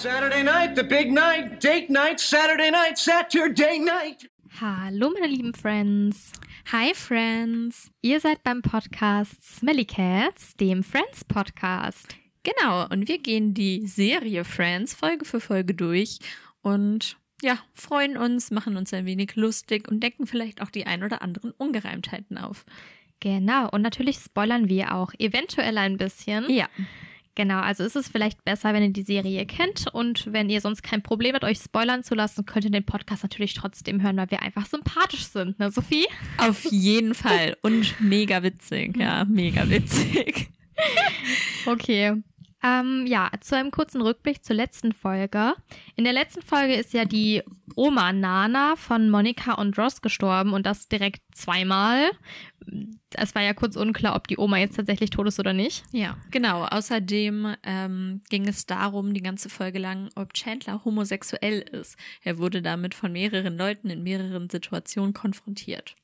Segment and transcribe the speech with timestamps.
[0.00, 4.30] Saturday night, the big night, date night, Saturday night, Saturday night.
[4.60, 6.30] Hallo meine lieben Friends.
[6.70, 7.90] Hi Friends.
[8.00, 12.14] Ihr seid beim Podcast Smelly Cats, dem Friends Podcast.
[12.44, 16.20] Genau, und wir gehen die Serie Friends Folge für Folge durch
[16.62, 21.02] und ja, freuen uns, machen uns ein wenig lustig und decken vielleicht auch die ein
[21.02, 22.64] oder anderen Ungereimtheiten auf.
[23.18, 26.48] Genau, und natürlich spoilern wir auch eventuell ein bisschen.
[26.48, 26.68] Ja.
[27.38, 30.82] Genau, also ist es vielleicht besser, wenn ihr die Serie kennt und wenn ihr sonst
[30.82, 34.32] kein Problem habt, euch spoilern zu lassen, könnt ihr den Podcast natürlich trotzdem hören, weil
[34.32, 36.08] wir einfach sympathisch sind, ne, Sophie?
[36.38, 40.48] Auf jeden Fall und mega witzig, ja, mega witzig.
[41.66, 42.22] Okay.
[42.62, 45.54] Ähm, ja, zu einem kurzen Rückblick zur letzten Folge.
[45.94, 47.42] In der letzten Folge ist ja die
[47.76, 52.10] Oma Nana von Monika und Ross gestorben und das direkt zweimal.
[53.14, 55.84] Es war ja kurz unklar, ob die Oma jetzt tatsächlich tot ist oder nicht.
[55.92, 56.64] Ja, genau.
[56.64, 61.96] Außerdem ähm, ging es darum, die ganze Folge lang, ob Chandler homosexuell ist.
[62.22, 65.94] Er wurde damit von mehreren Leuten in mehreren Situationen konfrontiert.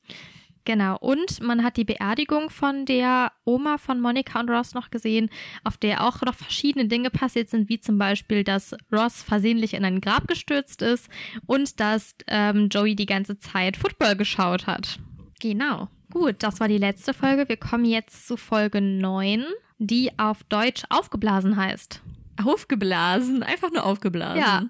[0.65, 5.29] Genau, und man hat die Beerdigung von der Oma von Monika und Ross noch gesehen,
[5.63, 9.85] auf der auch noch verschiedene Dinge passiert sind, wie zum Beispiel, dass Ross versehentlich in
[9.85, 11.07] ein Grab gestürzt ist
[11.45, 14.99] und dass ähm, Joey die ganze Zeit Football geschaut hat.
[15.39, 15.87] Genau.
[16.11, 17.47] Gut, das war die letzte Folge.
[17.47, 19.45] Wir kommen jetzt zu Folge 9,
[19.77, 22.01] die auf Deutsch aufgeblasen heißt.
[22.43, 24.39] Aufgeblasen, einfach nur aufgeblasen.
[24.39, 24.63] Ja.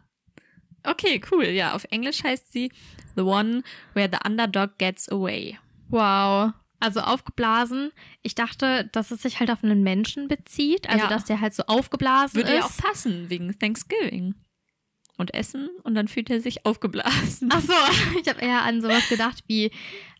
[0.83, 1.45] Okay, cool.
[1.45, 2.69] Ja, auf Englisch heißt sie
[3.15, 5.57] The One Where the Underdog Gets Away.
[5.89, 6.51] Wow.
[6.79, 7.91] Also aufgeblasen.
[8.21, 10.87] Ich dachte, dass es sich halt auf einen Menschen bezieht.
[10.89, 11.09] Also, Ja.
[11.09, 12.57] dass der halt so aufgeblasen Würde ist.
[12.59, 14.35] ja auch passen, wegen Thanksgiving.
[15.17, 17.47] Und Essen und dann fühlt er sich aufgeblasen.
[17.51, 17.71] Ach so,
[18.21, 19.71] ich habe eher an sowas gedacht wie, äh,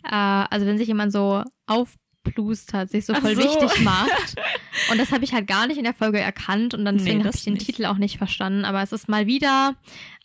[0.09, 3.41] also wenn sich jemand so aufplustert, sich so voll so.
[3.43, 4.35] wichtig macht.
[4.91, 7.19] Und das habe ich halt gar nicht in der Folge erkannt und dann Nee, deswegen
[7.19, 7.65] habe das ich den nicht.
[7.65, 8.65] Titel auch nicht verstanden.
[8.65, 9.75] Aber es ist mal wieder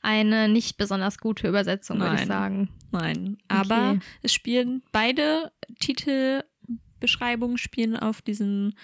[0.03, 2.69] eine nicht besonders gute Übersetzung, würde ich sagen.
[2.93, 4.01] Nein, aber Okay.
[4.23, 8.75] es spielen beide Titelbeschreibungen spielen auf diesen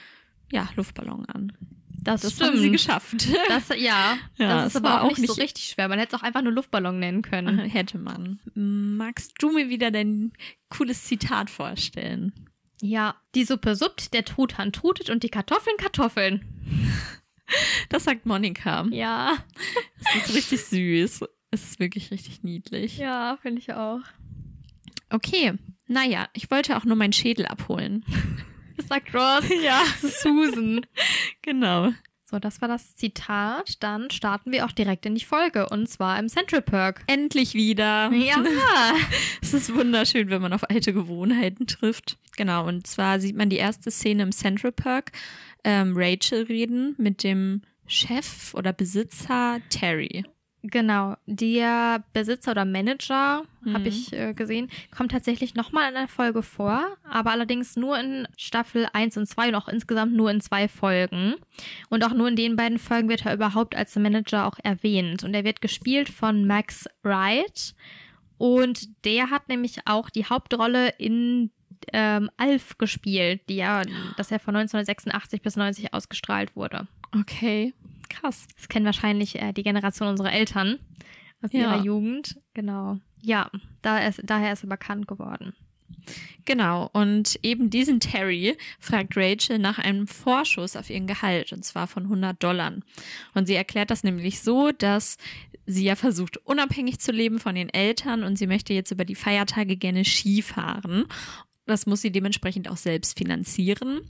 [0.53, 1.53] ja, Luftballon an.
[1.99, 2.51] Das, Das stimmt.
[2.51, 3.27] haben sie geschafft.
[3.49, 5.89] Das, ja, Ja, das ist aber auch auch nicht, so nicht- richtig schwer.
[5.89, 7.59] Man hätte es auch einfach nur Luftballon nennen können.
[7.59, 8.39] Hätte man.
[8.55, 10.33] Magst du mir wieder dein
[10.69, 12.33] cooles Zitat vorstellen?
[12.83, 16.45] Ja, die Suppe suppt, der Truthahn trutet und die Kartoffeln Kartoffeln.
[17.91, 18.87] Das sagt Monika.
[18.91, 19.37] Ja,
[20.01, 21.21] Es ist richtig süß.
[21.53, 22.99] Es ist wirklich richtig niedlich.
[22.99, 24.01] ja, finde ich auch.
[25.11, 25.53] Okay.
[25.87, 28.05] Naja, ich wollte auch nur meinen Schädel abholen.
[28.77, 29.45] Das sagt Ross.
[29.63, 29.83] Ja.
[30.03, 30.85] Susan.
[31.43, 31.93] Genau.
[32.29, 33.81] So, das war das Zitat.
[33.85, 37.05] Dann starten wir auch direkt in die Folge und zwar im Central Perk.
[37.07, 38.11] Endlich wieder.
[38.13, 38.43] Ja.
[39.41, 42.19] Es ist wunderschön, wenn man auf alte Gewohnheiten trifft.
[42.37, 45.13] Genau, und zwar sieht man die erste Szene im Central Park.
[45.63, 50.25] Ähm, Rachel reden mit dem Chef oder Besitzer Terry.
[50.69, 51.17] Genau.
[51.27, 53.75] Der Besitzer oder Manager, Mhm.
[53.75, 58.27] habe ich äh, gesehen, kommt tatsächlich nochmal in der Folge vor, aber allerdings nur in
[58.37, 61.35] Staffel 1 und 2 und auch insgesamt nur in zwei Folgen.
[61.91, 65.25] Und auch nur in den beiden Folgen wird er überhaupt als Manager auch erwähnt.
[65.25, 67.75] Und er wird gespielt von Max Wright.
[68.39, 71.51] Und der hat nämlich auch die Hauptrolle in
[71.93, 73.83] ähm, Alf gespielt, die ja,
[74.17, 76.87] das ja von 1986 bis 90 ausgestrahlt wurde.
[77.19, 77.73] Okay,
[78.21, 78.47] krass.
[78.57, 80.79] Das kennen wahrscheinlich äh, die Generation unserer Eltern
[81.43, 81.61] aus Ja.
[81.61, 82.41] ihrer Jugend.
[82.55, 82.99] Genau.
[83.23, 83.51] Ja,
[83.83, 85.55] da ist, daher ist er bekannt geworden.
[86.45, 91.87] Genau, und eben diesen Terry fragt Rachel nach einem Vorschuss auf ihren Gehalt, und zwar
[91.89, 92.73] von 100 Dollar.
[93.35, 95.17] Und sie erklärt das nämlich so, dass
[95.67, 99.17] sie ja versucht, unabhängig zu leben von den Eltern und sie möchte jetzt über die
[99.17, 101.07] Feiertage gerne Ski fahren.
[101.67, 104.01] Das muss sie dementsprechend auch selbst finanzieren.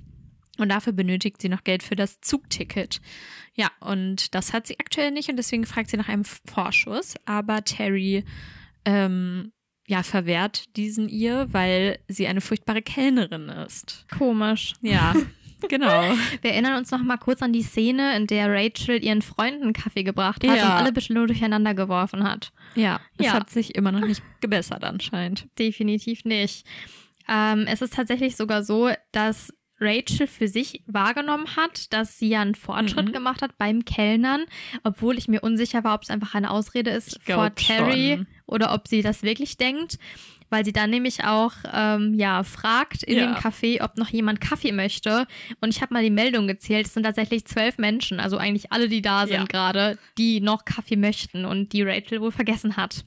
[0.59, 3.01] Und dafür benötigt sie noch Geld für das Zugticket.
[3.55, 7.15] Ja, und das hat sie aktuell nicht und deswegen fragt sie nach einem Vorschuss.
[7.25, 8.25] Aber Terry
[8.85, 9.53] ähm,
[9.87, 14.07] ja, verwehrt diesen ihr, weil sie eine furchtbare Kellnerin ist.
[14.17, 14.75] Komisch.
[14.81, 15.15] Ja,
[15.69, 16.15] genau.
[16.43, 20.03] Wir erinnern uns noch mal kurz an die Szene, in der Rachel ihren Freunden Kaffee
[20.03, 20.65] gebracht hat Ja.
[20.77, 22.51] und alle Bestellungen durcheinander geworfen hat.
[22.75, 23.33] Ja, es Ja.
[23.35, 25.49] hat sich immer noch nicht gebessert anscheinend.
[25.59, 26.67] Definitiv nicht.
[27.29, 32.41] Ähm, es ist tatsächlich sogar so, dass Rachel für sich wahrgenommen hat, dass sie ja
[32.41, 33.13] einen Fortschritt Mhm.
[33.13, 34.45] gemacht hat beim Kellnern,
[34.85, 38.27] obwohl ich mir unsicher war, ob es einfach eine Ausrede ist vor Terry schon.
[38.47, 39.99] oder ob sie das wirklich denkt,
[40.49, 43.27] weil sie dann nämlich auch ähm, ja fragt in Ja.
[43.27, 45.27] dem Café, ob noch jemand Kaffee möchte.
[45.61, 48.89] Und ich habe mal die Meldung gezählt, es sind tatsächlich zwölf Menschen, also eigentlich alle,
[48.89, 49.45] die da sind Ja.
[49.45, 53.05] gerade, die noch Kaffee möchten und die Rachel wohl vergessen hat.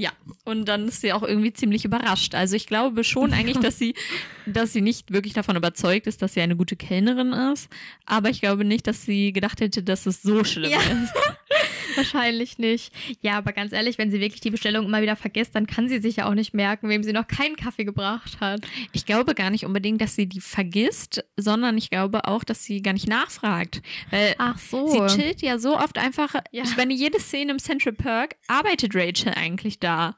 [0.00, 0.12] Ja,
[0.44, 2.36] und dann ist sie auch irgendwie ziemlich überrascht.
[2.36, 3.94] Also ich glaube schon eigentlich, dass sie,
[4.46, 7.68] dass sie nicht wirklich davon überzeugt ist, dass sie eine gute Kellnerin ist.
[8.06, 10.78] Aber ich glaube nicht, dass sie gedacht hätte, dass es so schlimm Ja.
[10.78, 11.12] ist.
[11.98, 12.92] Wahrscheinlich nicht.
[13.20, 15.98] Ja, aber ganz ehrlich, wenn sie wirklich die Bestellung immer wieder vergisst, dann kann sie
[15.98, 18.60] sich ja auch nicht merken, wem sie noch keinen Kaffee gebracht hat.
[18.92, 22.82] Ich glaube gar nicht unbedingt, dass sie die vergisst, sondern ich glaube auch, dass sie
[22.82, 23.82] gar nicht nachfragt.
[24.10, 24.86] Weil Ach so.
[24.88, 26.34] sie chillt ja so oft einfach.
[26.52, 26.62] Ja.
[26.64, 30.16] Ich meine, jede Szene im Central Park arbeitet Rachel eigentlich da.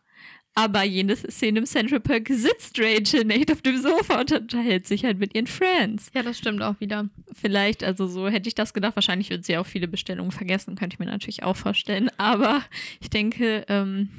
[0.55, 5.05] Aber jede Szene im Central Park sitzt Rachel nicht auf dem Sofa und unterhält sich
[5.05, 6.11] halt mit ihren Friends.
[6.13, 7.09] Ja, das stimmt auch wieder.
[7.33, 8.97] Vielleicht, also so hätte ich das gedacht.
[8.97, 12.11] Wahrscheinlich wird sie auch viele Bestellungen vergessen, könnte ich mir natürlich auch vorstellen.
[12.19, 12.63] Aber
[13.01, 14.11] ich denke, ähm,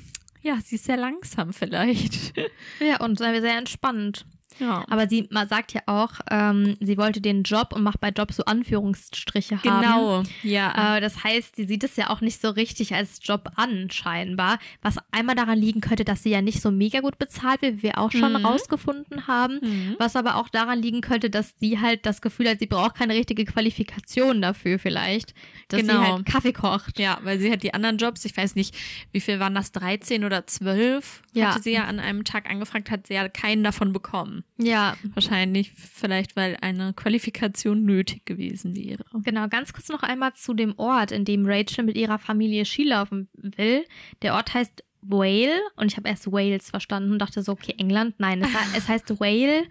[0.41, 2.33] ja, sie ist sehr langsam vielleicht.
[2.79, 4.25] Ja, und sehr, sehr entspannt.
[4.61, 4.85] Ja.
[4.89, 8.31] Aber sie ma- sagt ja auch, ähm, sie wollte den Job und macht bei Job
[8.31, 9.81] so Anführungsstriche haben.
[9.81, 10.97] Genau, ja.
[10.97, 14.59] Äh, das heißt, sie sieht es ja auch nicht so richtig als Job an, scheinbar.
[14.81, 17.83] Was einmal daran liegen könnte, dass sie ja nicht so mega gut bezahlt wird, wie
[17.83, 18.45] wir auch schon Mhm.
[18.45, 19.59] rausgefunden haben.
[19.61, 19.95] Mhm.
[19.99, 23.13] Was aber auch daran liegen könnte, dass sie halt das Gefühl hat, sie braucht keine
[23.15, 25.33] richtige Qualifikation dafür vielleicht.
[25.69, 25.93] Dass Genau.
[26.05, 26.99] sie halt Kaffee kocht.
[26.99, 28.75] Ja, weil sie hat die anderen Jobs, ich weiß nicht,
[29.11, 31.23] wie viel waren das, 13 oder 12?
[31.33, 31.51] Ja.
[31.51, 34.43] Hatte sie ja an einem Tag angefragt, hat sie ja keinen davon bekommen.
[34.61, 39.03] Ja, Wahrscheinlich, vielleicht, weil eine Qualifikation nötig gewesen wäre.
[39.23, 39.47] genau.
[39.47, 43.85] Ganz kurz noch einmal zu dem Ort, in dem Rachel mit ihrer Familie Skilaufen will.
[44.21, 48.15] Der Ort heißt Whale und ich habe erst Wales verstanden und dachte so, okay, England.
[48.19, 49.63] Nein, es, es heißt Whale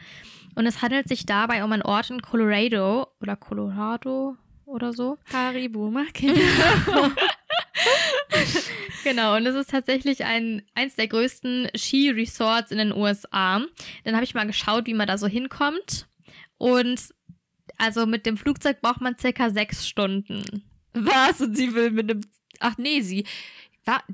[0.54, 4.36] und es handelt sich dabei um einen Ort in Colorado oder Colorado
[4.66, 5.18] oder so.
[5.32, 6.08] Haribo, mag
[9.04, 13.62] Genau, und es ist tatsächlich ein, eins der größten Ski-Resorts in den USA.
[14.04, 16.06] Dann habe ich mal geschaut, wie man da so hinkommt.
[16.58, 17.14] Und
[17.78, 20.64] also mit dem Flugzeug braucht man circa sechs Stunden.
[20.92, 21.40] Was?
[21.40, 22.20] Und sie will mit einem.
[22.58, 23.24] Ach nee, sie.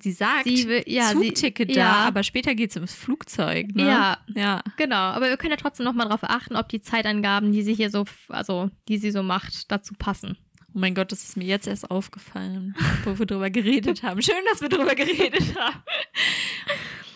[0.00, 1.92] Sie sagt Sie will- ja, sie- Zugticket da, ja.
[2.06, 3.74] aber später geht's ums Flugzeug.
[3.74, 3.86] Ne?
[3.86, 4.18] Ja.
[4.34, 4.62] Ja.
[4.78, 7.90] Genau, aber wir können ja trotzdem nochmal darauf achten, ob die Zeitangaben, die sie hier
[7.90, 10.38] so, also die sie so macht, dazu passen.
[10.76, 14.20] Oh mein Gott, das ist mir jetzt erst aufgefallen, wo wir drüber geredet haben.
[14.20, 15.82] Schön, dass wir drüber geredet haben.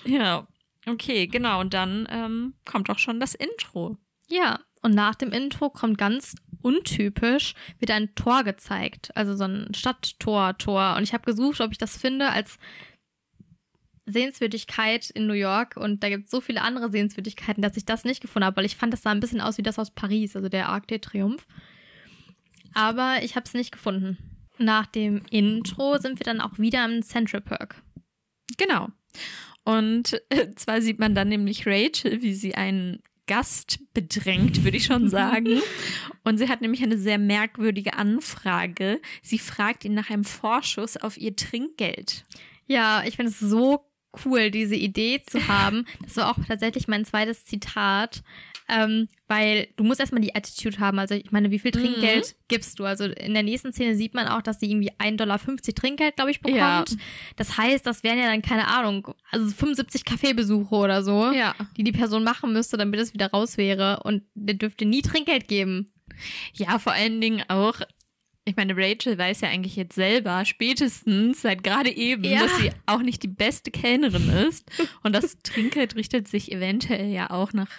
[0.06, 0.48] ja.
[0.86, 1.60] Okay, genau.
[1.60, 3.98] Und dann ähm, kommt auch schon das Intro.
[4.28, 9.14] Ja, und nach dem Intro kommt ganz untypisch wieder ein Tor gezeigt.
[9.14, 10.94] Also so ein Stadttor, Tor.
[10.96, 12.58] Und ich habe gesucht, ob ich das finde als
[14.06, 15.76] Sehenswürdigkeit in New York.
[15.76, 18.64] Und da gibt es so viele andere Sehenswürdigkeiten, dass ich das nicht gefunden habe, weil
[18.64, 20.98] ich fand, das sah ein bisschen aus wie das aus Paris, also der Arc de
[20.98, 21.44] Triomphe.
[22.74, 24.18] Aber ich habe es nicht gefunden.
[24.58, 27.82] Nach dem Intro sind wir dann auch wieder im Central Park.
[28.58, 28.88] Genau.
[29.64, 34.86] Und äh, zwar sieht man dann nämlich Rachel, wie sie einen Gast bedrängt, würde ich
[34.86, 35.60] schon sagen.
[36.24, 39.00] Und sie hat nämlich eine sehr merkwürdige Anfrage.
[39.22, 42.24] Sie fragt ihn nach einem Vorschuss auf ihr Trinkgeld.
[42.66, 43.86] Ja, ich finde es so
[44.24, 45.86] cool, diese Idee zu haben.
[46.02, 48.22] Das war auch tatsächlich mein zweites Zitat.
[48.72, 50.98] Ähm, weil du musst erstmal die Attitude haben.
[50.98, 52.84] Also ich meine, wie viel Trinkgeld gibst du?
[52.84, 56.30] Also in der nächsten Szene sieht man auch, dass sie irgendwie 1,50 Dollar Trinkgeld, glaube
[56.30, 56.58] ich, bekommt.
[56.58, 56.84] Ja.
[57.36, 61.54] Das heißt, das wären ja dann, keine Ahnung, also 75 Kaffeebesuche oder so, Ja.
[61.76, 64.00] die die Person machen müsste, damit es wieder raus wäre.
[64.04, 65.90] Und der dürfte nie Trinkgeld geben.
[66.54, 67.80] Ja, vor allen Dingen auch.
[68.50, 72.40] Ich meine, Rachel weiß ja eigentlich jetzt selber, spätestens seit gerade eben, Ja.
[72.40, 74.68] dass sie auch nicht die beste Kellnerin ist.
[75.04, 77.70] Und das Trinkgeld richtet sich eventuell ja auch nach,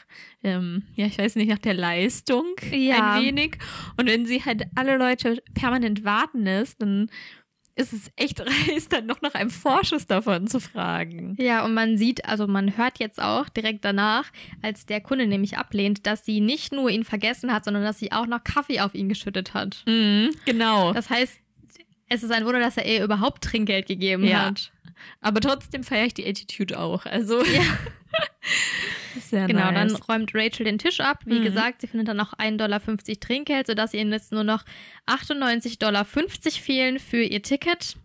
[0.44, 3.16] ähm, ja, ich weiß nicht, nach der Leistung Ja.
[3.16, 3.58] ein wenig.
[3.98, 7.10] Und wenn sie halt alle Leute permanent warten lässt, dann
[7.82, 11.36] ist es echt dreist, dann noch nach einem Vorschuss davon zu fragen.
[11.40, 14.26] Ja, und man sieht, also man hört jetzt auch direkt danach,
[14.62, 18.12] als der Kunde nämlich ablehnt, dass sie nicht nur ihn vergessen hat, sondern dass sie
[18.12, 19.84] auch noch Kaffee auf ihn geschüttet hat.
[19.88, 20.94] Mhm, genau.
[20.94, 21.38] Das heißt,
[22.08, 24.46] es ist ein Wunder, dass er ihr überhaupt Trinkgeld gegeben Ja.
[24.48, 24.72] hat.
[25.22, 27.06] Aber trotzdem feiere ich die Attitude auch.
[27.06, 27.62] Also, Ja.
[29.20, 29.94] sehr Genau, nice.
[29.94, 31.22] dann räumt Rachel den Tisch ab.
[31.26, 31.44] Wie Mhm.
[31.44, 34.64] gesagt, sie findet dann noch 1,50 Dollar Trinkgeld, sodass ihr jetzt nur noch
[35.08, 37.98] 98,50 Dollar fehlen für ihr Ticket.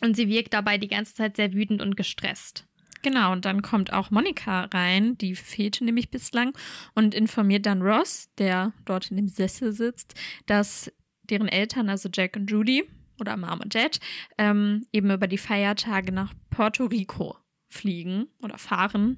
[0.00, 2.64] Und sie wirkt dabei die ganze Zeit sehr wütend und gestresst.
[3.02, 6.52] Genau, und dann kommt auch Monika rein, die fehlte nämlich bislang
[6.94, 10.14] und informiert dann Ross, der dort in dem Sessel sitzt,
[10.46, 10.92] dass
[11.22, 12.84] deren Eltern, also Jack und Judy
[13.20, 14.00] oder Mom und Dad,
[14.36, 17.36] ähm, eben über die Feiertage nach Puerto Rico
[17.68, 19.16] fliegen oder fahren.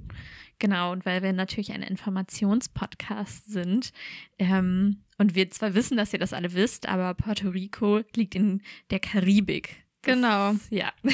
[0.61, 3.91] Genau, und weil wir natürlich ein Informationspodcast sind
[4.39, 8.63] ähm, und wir zwar wissen, dass ihr das alle wisst, aber Puerto Rico liegt in
[8.91, 9.69] der Karibik.
[10.03, 10.55] Das- Genau.
[10.71, 10.93] Ja.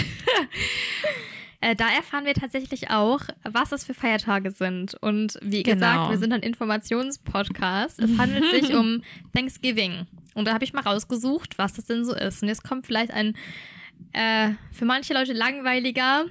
[1.62, 4.94] Äh, da erfahren wir tatsächlich auch, was es für Feiertage sind.
[5.00, 5.74] Und wie Genau.
[5.74, 7.98] gesagt, wir sind ein Informationspodcast.
[7.98, 9.02] Es handelt sich um
[9.34, 10.06] Thanksgiving.
[10.34, 12.42] Und da habe ich mal rausgesucht, was das denn so ist.
[12.42, 13.34] Und jetzt kommt vielleicht ein
[14.12, 16.26] äh, für manche Leute langweiliger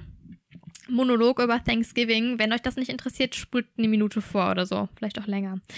[0.88, 2.38] Monolog über Thanksgiving.
[2.38, 4.88] Wenn euch das nicht interessiert, spult eine Minute vor oder so.
[4.96, 5.60] Vielleicht auch länger.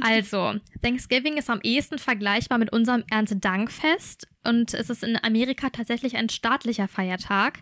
[0.00, 6.16] Also, Thanksgiving ist am ehesten vergleichbar mit unserem Erntedankfest und es ist in Amerika tatsächlich
[6.16, 7.60] ein staatlicher Feiertag.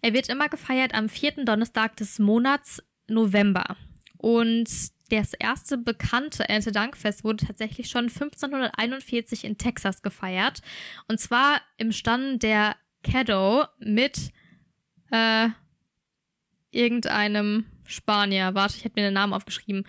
[0.00, 3.76] Er wird immer gefeiert am vierten Donnerstag des Monats November.
[4.16, 4.68] Und
[5.10, 10.62] das erste bekannte Erntedankfest wurde tatsächlich schon 1541 in Texas gefeiert.
[11.08, 14.30] Und zwar im Stand der Caddo mit
[15.10, 15.48] äh,
[16.74, 18.54] irgendeinem Spanier.
[18.54, 19.84] Warte, ich hätte mir den Namen aufgeschrieben.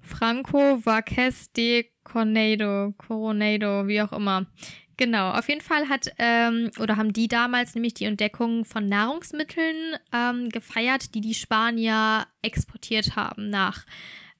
[0.00, 4.46] Franco Varquez de Coronado, Coronado, wie auch immer.
[4.96, 9.96] Genau, auf jeden Fall hat ähm, oder haben die damals nämlich die Entdeckung von Nahrungsmitteln
[10.12, 13.86] ähm, gefeiert, die die Spanier exportiert haben nach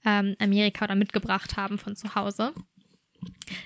[0.04, 2.52] ähm, Amerika oder mitgebracht haben von zu Hause.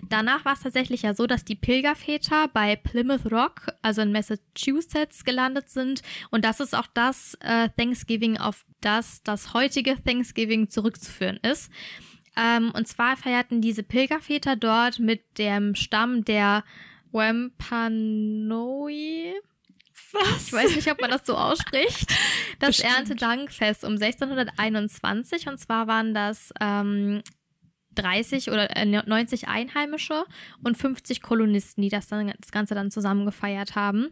[0.08, 5.24] Danach war es tatsächlich ja so, dass die Pilgerväter bei Plymouth Rock, also in Massachusetts,
[5.24, 6.02] gelandet sind.
[6.30, 11.70] Und das ist auch das äh, Thanksgiving, auf das das heutige Thanksgiving zurückzuführen ist.
[12.36, 16.64] Ähm, und zwar feierten diese Pilgerväter dort mit dem Stamm der
[17.12, 18.90] Wampanoag.
[20.12, 20.46] Was?
[20.46, 22.12] Ich weiß nicht, ob man das so ausspricht.
[22.58, 25.48] Das Erntedankfest um 1621.
[25.48, 27.22] Und zwar waren das ähm,
[27.94, 30.24] 30 oder äh, 90 Einheimische
[30.62, 34.08] und 50 Kolonisten, die das, dann, das Ganze dann zusammen gefeiert haben.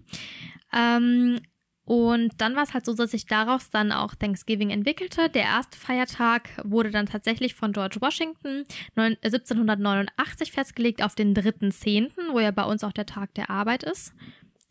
[0.73, 1.41] Ähm,
[1.85, 5.29] und dann war es halt so, dass sich daraus dann auch Thanksgiving entwickelte.
[5.29, 12.39] Der erste Feiertag wurde dann tatsächlich von George Washington 1789 festgelegt auf den 3.10., wo
[12.39, 14.15] ja bei uns auch der Tag der Arbeit ist.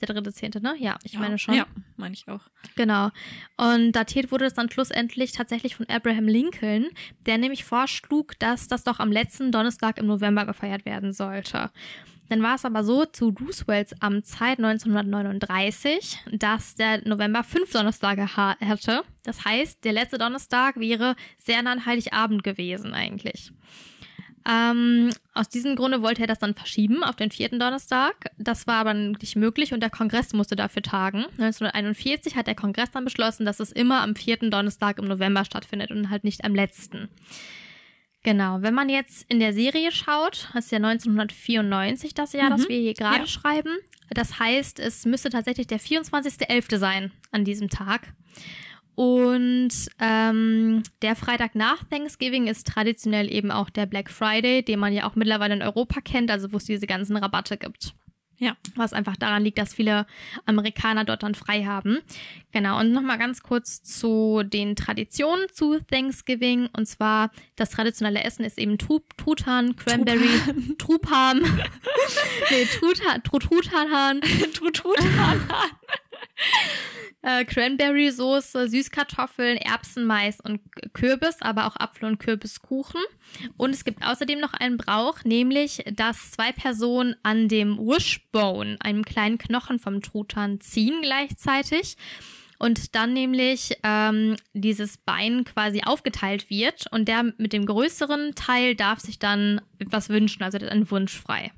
[0.01, 0.75] Der dritte Zehnte, ne?
[0.79, 1.53] Ja, ich ja, meine schon.
[1.53, 2.41] Ja, meine ich auch.
[2.75, 3.09] Genau.
[3.57, 6.87] Und datiert wurde es dann schlussendlich tatsächlich von Abraham Lincoln,
[7.25, 11.69] der nämlich vorschlug, dass das doch am letzten Donnerstag im November gefeiert werden sollte.
[12.31, 19.03] Dann war es aber so zu Roosevelts Amtszeit 1939, dass der November fünf Donnerstage hatte.
[19.25, 23.51] Das heißt, der letzte Donnerstag wäre sehr nah an Heiligabend gewesen eigentlich.
[24.47, 28.31] Ähm, aus diesem Grunde wollte er das dann verschieben auf den vierten Donnerstag.
[28.37, 31.25] Das war aber nicht möglich und der Kongress musste dafür tagen.
[31.37, 35.91] 1941 hat der Kongress dann beschlossen, dass es immer am vierten Donnerstag im November stattfindet
[35.91, 37.09] und halt nicht am letzten.
[38.23, 42.57] Genau, wenn man jetzt in der Serie schaut, das ist ja 1994 das Jahr, mhm.
[42.57, 43.27] das wir hier gerade ja.
[43.27, 43.77] schreiben.
[44.11, 46.77] Das heißt, es müsste tatsächlich der 24.11.
[46.77, 48.13] sein an diesem Tag.
[48.95, 54.93] Und ähm, der Freitag nach Thanksgiving ist traditionell eben auch der Black Friday, den man
[54.93, 57.93] ja auch mittlerweile in Europa kennt, also wo es diese ganzen Rabatte gibt.
[58.41, 58.57] Ja.
[58.75, 60.07] Was einfach daran liegt, dass viele
[60.47, 61.99] Amerikaner dort dann frei haben.
[62.51, 62.79] Genau.
[62.79, 66.67] Und nochmal ganz kurz zu den Traditionen zu Thanksgiving.
[66.75, 70.27] Und zwar, das traditionelle Essen ist eben Truthahn, Cranberry,
[70.79, 71.41] Truthahn.
[72.49, 74.21] nee, Truthahn, Truthahn.
[74.73, 75.41] Truthahn.
[77.21, 80.61] äh, Cranberry-Soße, Süßkartoffeln, Erbsen, Mais und
[80.93, 83.01] Kürbis, aber auch Apfel- und Kürbiskuchen.
[83.57, 89.05] Und es gibt außerdem noch einen Brauch, nämlich, dass zwei Personen an dem Wishbone, einem
[89.05, 91.97] kleinen Knochen vom Truthahn, ziehen gleichzeitig
[92.61, 98.75] und dann nämlich ähm, dieses Bein quasi aufgeteilt wird und der mit dem größeren Teil
[98.75, 101.51] darf sich dann etwas wünschen, also ein Wunsch frei.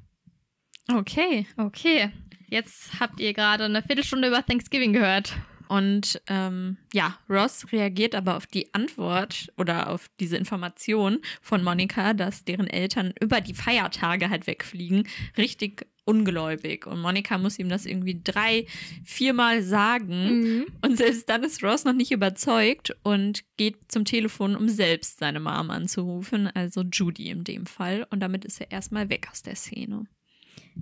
[0.89, 1.45] Okay.
[1.57, 2.09] Okay.
[2.53, 5.35] Jetzt habt ihr gerade eine Viertelstunde über Thanksgiving gehört.
[5.69, 12.13] Und ähm, ja, Ross reagiert aber auf die Antwort oder auf diese Information von Monika,
[12.13, 16.85] dass deren Eltern über die Feiertage halt wegfliegen, richtig ungläubig.
[16.85, 18.67] Und Monika muss ihm das irgendwie drei,
[19.03, 20.41] viermal sagen.
[20.41, 20.65] Mhm.
[20.83, 25.39] Und selbst dann ist Ross noch nicht überzeugt und geht zum Telefon, um selbst seine
[25.39, 28.05] Mom anzurufen, also Judy in dem Fall.
[28.11, 30.05] Und damit ist er erstmal weg aus der Szene.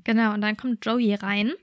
[0.03, 1.53] Genau, und dann kommt Joey rein,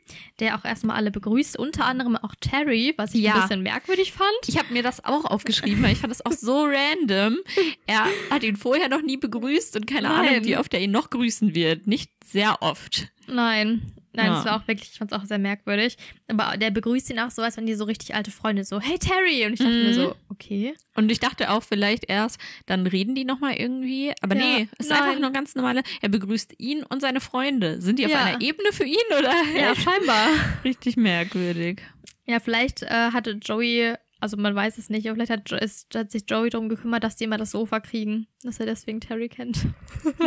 [0.41, 3.35] der auch erstmal alle begrüßt, unter anderem auch Terry, was ich ja.
[3.35, 4.29] ein bisschen merkwürdig fand.
[4.47, 7.39] Ich habe mir das auch aufgeschrieben, weil ich fand das auch so random.
[7.87, 10.29] Er hat ihn vorher noch nie begrüßt und keine Nein.
[10.29, 11.87] Ahnung, wie oft er ihn noch grüßen wird.
[11.87, 13.09] Nicht sehr oft.
[13.27, 14.35] Nein, Nein, ja.
[14.35, 15.97] das war auch wirklich, ich fand es auch sehr merkwürdig.
[16.27, 18.99] Aber der begrüßt ihn auch so, als wenn die so richtig alte Freunde so, hey
[18.99, 19.47] Terry!
[19.47, 19.85] Und ich dachte mhm.
[19.85, 20.75] mir so, okay.
[20.97, 24.13] Und ich dachte auch vielleicht erst, dann reden die nochmal irgendwie.
[24.21, 25.03] Aber ja, nee, es ist nein.
[25.03, 25.83] einfach nur ganz normale.
[26.03, 27.81] Er begrüßt ihn und seine Freunde.
[27.81, 28.25] Sind die auf ja.
[28.25, 29.33] einer Ebene für ihn oder?
[29.57, 30.27] Ja, scheinbar.
[30.65, 31.81] richtig merkwürdig.
[32.27, 36.11] Ja, vielleicht äh, hatte Joey also man weiß es nicht, aber vielleicht hat, ist, hat,
[36.11, 39.67] sich Joey darum gekümmert, dass die immer das Sofa kriegen, dass er deswegen Terry kennt.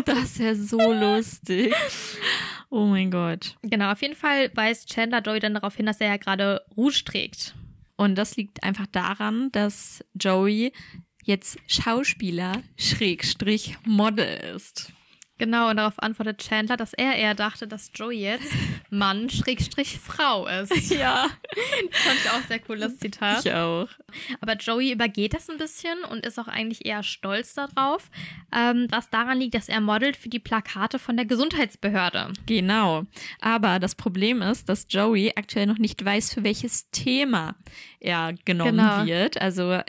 [0.06, 1.74] das ist ja so lustig.
[2.72, 3.58] Oh mein Gott.
[3.64, 7.04] Genau, auf jeden Fall weist Chandler Joey dann darauf hin, dass er ja gerade Rouge
[7.04, 7.54] trägt.
[7.98, 10.72] Und das liegt einfach daran, dass Joey
[11.24, 14.94] jetzt Schauspieler Schrägstrich Model ist.
[15.42, 18.54] Genau, und darauf antwortet Chandler, dass er eher dachte, dass Joey jetzt
[18.92, 20.92] Mann Schrägstrich Frau ist.
[20.92, 21.26] Ja,
[21.92, 23.44] Das fand ich auch sehr cooles Zitat.
[23.44, 23.88] ich auch.
[24.40, 28.12] Aber Joey übergeht das ein bisschen und ist auch eigentlich eher stolz darauf,
[28.56, 32.34] ähm, was daran liegt, dass er modelt für die Plakate von der Gesundheitsbehörde.
[32.46, 33.06] Genau.
[33.40, 37.56] Aber das Problem ist, dass Joey aktuell noch nicht weiß, für welches Thema
[38.00, 39.06] er genommen Genau.
[39.06, 39.42] wird.
[39.42, 39.80] Also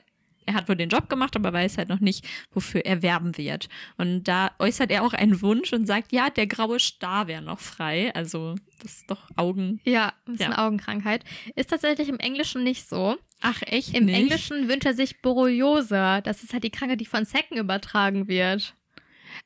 [0.47, 3.69] er hat wohl den Job gemacht, aber weiß halt noch nicht, wofür er werben wird.
[3.97, 7.61] Und da äußert er auch einen Wunsch und sagt, ja, der graue Star wäre noch
[7.61, 8.15] frei.
[8.15, 9.81] Also das ist doch Augen.
[9.85, 10.47] Ja, das ist Ja.
[10.49, 11.25] eine Augenkrankheit.
[11.55, 13.17] Ist tatsächlich im Englischen nicht so.
[13.41, 14.17] Ach, echt Im nicht?
[14.17, 16.21] Englischen wünscht er sich Borreliose.
[16.25, 18.75] Das ist halt die Krankheit, die von Zecken übertragen wird.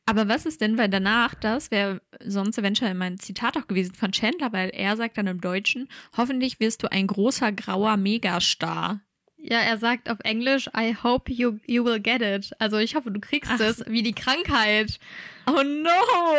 [0.05, 4.11] Aber was ist denn, weil danach, das wäre sonst eventuell mein Zitat auch gewesen von
[4.13, 9.01] Chandler, weil er sagt dann im Deutschen, hoffentlich wirst du ein großer grauer Megastar.
[9.49, 12.51] Ja, er sagt auf Englisch, I hope you, you will get it.
[12.59, 13.61] Also ich hoffe, du kriegst Ach.
[13.61, 14.99] es, wie die Krankheit.
[15.47, 15.91] Oh no!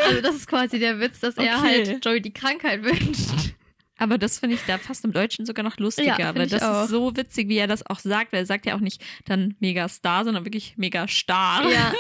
[0.05, 1.85] Also das ist quasi der Witz, dass er Okay.
[1.87, 3.53] halt Joey die Krankheit wünscht.
[3.97, 6.83] Aber das finde ich da fast im Deutschen sogar noch lustiger, Ja, weil das auch.
[6.83, 9.55] ist so witzig, wie er das auch sagt, weil er sagt ja auch nicht dann
[9.59, 11.67] Megastar, sondern wirklich Megastar.
[11.71, 11.93] Ja,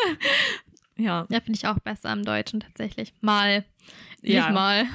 [0.97, 3.13] ja, ja finde ich auch besser im Deutschen tatsächlich.
[3.21, 3.63] Mal.
[4.21, 4.43] Ja.
[4.47, 4.85] Nicht mal.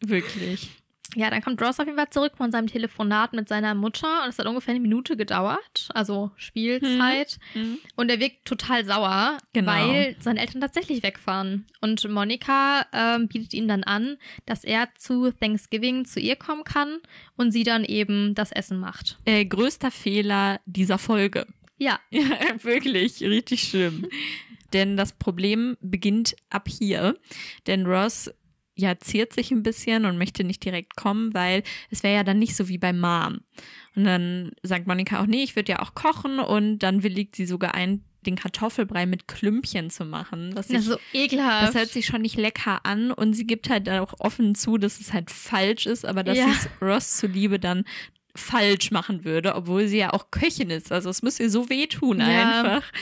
[0.00, 0.70] wirklich.
[1.18, 4.28] Ja, dann kommt Ross auf jeden Fall zurück von seinem Telefonat mit seiner Mutter und
[4.28, 7.38] es hat ungefähr eine Minute gedauert, also Spielzeit.
[7.54, 7.78] Mhm.
[7.96, 9.72] Und er wirkt total sauer, Genau.
[9.72, 11.64] weil seine Eltern tatsächlich wegfahren.
[11.80, 16.98] Und Monika ähm, bietet ihm dann an, dass er zu Thanksgiving zu ihr kommen kann
[17.36, 19.18] und sie dann eben das Essen macht.
[19.24, 21.46] Äh, größter Fehler dieser Folge.
[21.78, 22.22] Ja, Ja,
[22.62, 24.06] wirklich, richtig schlimm.
[24.74, 27.16] Denn das Problem beginnt ab hier.
[27.66, 28.30] Denn Ross
[28.76, 32.38] ja ziert sich ein bisschen und möchte nicht direkt kommen, weil es wäre ja dann
[32.38, 33.40] nicht so wie bei Mom.
[33.94, 37.46] Und dann sagt Monika auch, nee, ich würde ja auch kochen und dann willigt sie
[37.46, 40.50] sogar ein, den Kartoffelbrei mit Klümpchen zu machen.
[40.54, 41.68] Was das ist so ekelhaft.
[41.68, 45.00] das hört sich schon nicht lecker an und sie gibt halt auch offen zu, dass
[45.00, 46.48] es halt falsch ist, aber dass Ja.
[46.50, 47.84] es Ross zuliebe dann
[48.34, 50.92] falsch machen würde, obwohl sie ja auch Köchin ist.
[50.92, 52.26] Also es müsste ihr so wehtun Ja.
[52.60, 52.92] einfach.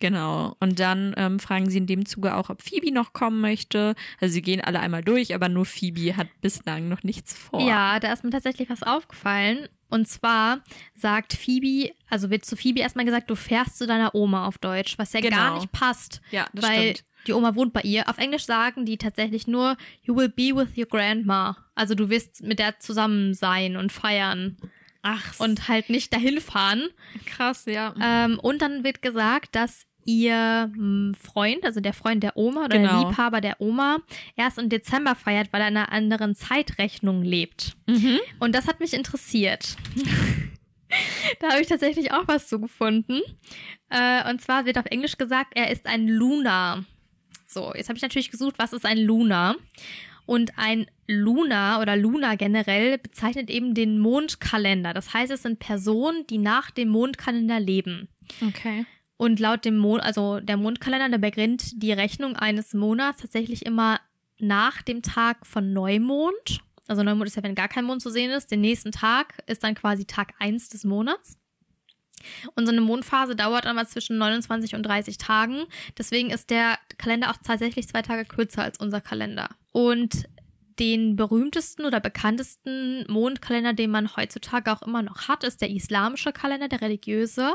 [0.00, 0.56] Genau.
[0.60, 3.94] Und dann ähm, fragen sie in dem Zuge auch, ob Phoebe noch kommen möchte.
[4.20, 7.60] Also sie gehen alle einmal durch, aber nur Phoebe hat bislang noch nichts vor.
[7.60, 9.68] Ja, da ist mir tatsächlich was aufgefallen.
[9.90, 10.60] Und zwar
[10.94, 14.98] sagt Phoebe, also wird zu Phoebe erstmal gesagt, du fährst zu deiner Oma auf Deutsch,
[14.98, 15.54] was ja gar Genau.
[15.56, 16.20] nicht passt.
[16.30, 17.04] Ja, das weil stimmt.
[17.26, 18.08] die Oma wohnt bei ihr.
[18.08, 21.56] Auf Englisch sagen die tatsächlich nur, you will be with your grandma.
[21.74, 24.58] Also du wirst mit der zusammen sein und feiern
[25.00, 26.88] Ach, und halt nicht dahin fahren.
[27.24, 27.94] krass, ja.
[28.02, 32.78] Ähm, und dann wird gesagt, dass ihr hm, Freund, also der Freund der Oma oder
[32.78, 33.08] der Genau.
[33.10, 33.98] Liebhaber der Oma,
[34.36, 37.76] erst im Dezember feiert, weil er in einer anderen Zeitrechnung lebt.
[37.86, 38.18] Mhm.
[38.38, 39.76] Und das hat mich interessiert.
[41.40, 43.20] da habe ich tatsächlich auch was zu gefunden.
[43.90, 46.84] Äh, und zwar wird auf Englisch gesagt, er ist ein Lunar.
[47.46, 49.56] So, jetzt habe ich natürlich gesucht, was ist ein Lunar?
[50.24, 54.94] Und ein Lunar oder Luna generell bezeichnet eben den Mondkalender.
[54.94, 58.08] Das heißt, es sind Personen, die nach dem Mondkalender leben.
[58.46, 58.86] Okay.
[59.18, 64.00] Und laut dem Mond, also der Mondkalender, der beginnt die Rechnung eines Monats tatsächlich immer
[64.38, 66.60] nach dem Tag von Neumond.
[66.86, 68.50] Also Neumond ist ja, wenn gar kein Mond zu sehen ist.
[68.50, 71.36] Den nächsten Tag ist dann quasi Tag 1 des Monats.
[72.54, 75.64] Und so eine Mondphase dauert einmal zwischen 29 und 30 Tagen.
[75.96, 79.48] Deswegen ist der Kalender auch tatsächlich zwei Tage kürzer als unser Kalender.
[79.72, 80.28] Und
[80.78, 86.32] den berühmtesten oder bekanntesten Mondkalender, den man heutzutage auch immer noch hat, ist der islamische
[86.32, 87.54] Kalender, der religiöse.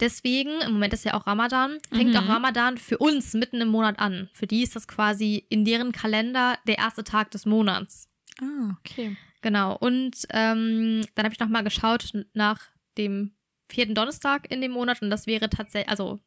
[0.00, 2.16] Deswegen, im Moment ist ja auch Ramadan, fängt Mhm.
[2.16, 4.28] auch Ramadan für uns mitten im Monat an.
[4.32, 8.08] Für die ist das quasi in deren Kalender der erste Tag des Monats.
[8.40, 9.16] Ah, okay.
[9.42, 9.76] Genau.
[9.76, 12.60] Und ähm, dann habe ich nochmal geschaut nach
[12.96, 13.32] dem
[13.68, 16.20] vierten Donnerstag in dem Monat und das wäre tatsächlich, also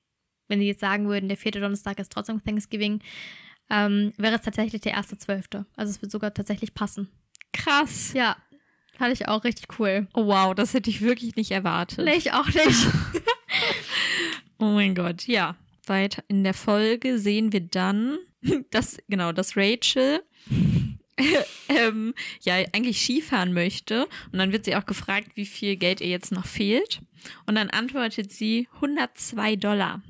[0.48, 3.02] wenn sie jetzt sagen würden, der vierte Donnerstag ist trotzdem Thanksgiving,
[3.69, 5.65] ähm, wäre es tatsächlich der erste Zwölfte.
[5.75, 7.10] Also es wird sogar tatsächlich passen.
[7.54, 8.13] Krass.
[8.13, 8.38] Ja,
[8.97, 10.08] fand ich auch richtig cool.
[10.13, 12.06] Oh, wow, das hätte ich wirklich nicht erwartet.
[12.06, 12.88] Nee, ich auch nicht.
[14.58, 15.56] Oh mein Gott, ja.
[15.86, 18.17] Weiter in der Folge sehen wir dann,
[18.71, 20.23] dass, genau, dass Rachel
[21.69, 24.08] ähm, ja eigentlich Skifahren möchte.
[24.32, 27.01] Und dann wird sie auch gefragt, wie viel Geld ihr jetzt noch fehlt.
[27.45, 30.01] Und dann antwortet sie 102 Dollar.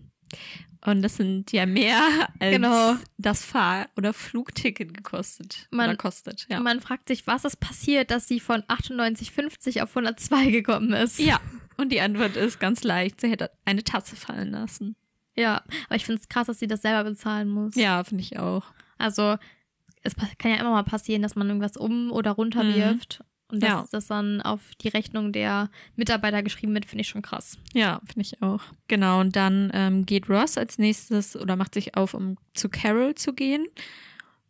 [0.86, 2.00] Und das sind ja mehr
[2.39, 2.95] als Genau.
[3.17, 5.67] das Fahr- oder Flugticket gekostet.
[5.71, 6.60] Man- oder kostet, ja.
[6.60, 11.19] Man fragt sich, was ist passiert, dass sie von 98,50 auf 102 gekommen ist.
[11.19, 11.39] ja.
[11.78, 13.19] Und die Antwort ist ganz leicht.
[13.19, 14.95] Sie hätte eine Tasse fallen lassen.
[15.36, 17.76] Ja, aber ich finde es krass, dass sie das selber bezahlen muss.
[17.76, 18.63] Ja, finde ich auch.
[18.98, 19.36] Also,
[20.02, 22.71] es kann ja immer mal passieren, dass man irgendwas um- oder runter Mhm.
[23.47, 23.86] Und dass Ja.
[23.91, 27.58] das dann auf die Rechnung der Mitarbeiter geschrieben wird, finde ich schon krass.
[27.73, 28.62] Ja, finde ich auch.
[28.88, 33.13] Genau, und dann ähm, geht Ross als nächstes oder macht sich auf, um zu Carol
[33.15, 33.67] zu gehen.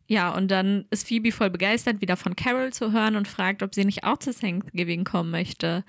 [0.08, 3.73] Ja, und dann ist Phoebe voll begeistert, wieder von Carol zu hören und fragt, ob
[3.75, 5.84] sie nicht auch zu Thanksgiving kommen möchte.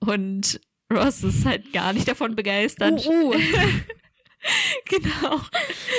[0.00, 0.60] Und
[0.92, 3.06] Ross ist halt gar nicht davon begeistert.
[3.06, 3.34] Uh, uh.
[4.86, 5.38] Genau.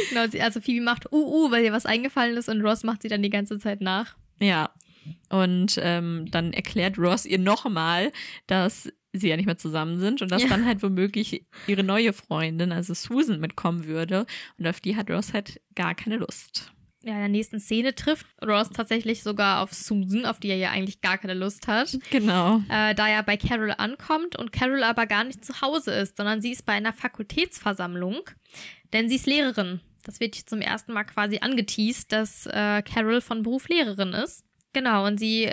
[0.09, 3.03] genau, sie, also Phoebe macht uh, uh, weil ihr was eingefallen ist und Ross macht
[3.03, 4.15] sie dann die ganze Zeit nach.
[4.39, 4.71] Ja.
[5.29, 8.11] Und ähm, dann erklärt Ross ihr nochmal,
[8.47, 10.49] dass sie ja nicht mehr zusammen sind und dass Ja.
[10.49, 14.25] dann halt womöglich ihre neue Freundin, also Susan, mitkommen würde.
[14.57, 16.71] Und auf die hat Ross halt gar keine Lust.
[17.03, 20.69] Ja, in der nächsten Szene trifft Ross tatsächlich sogar auf Susan, auf die er ja
[20.69, 21.97] eigentlich gar keine Lust hat.
[22.11, 22.57] Genau.
[22.69, 26.41] äh, da er bei Carol ankommt und Carol aber gar nicht zu Hause ist, sondern
[26.43, 28.19] sie ist bei einer Fakultätsversammlung,
[28.93, 29.81] denn sie ist Lehrerin.
[30.03, 34.45] Das wird zum ersten Mal quasi angeteased, dass äh, Carol von Beruf Lehrerin ist.
[34.73, 35.49] Genau, und sie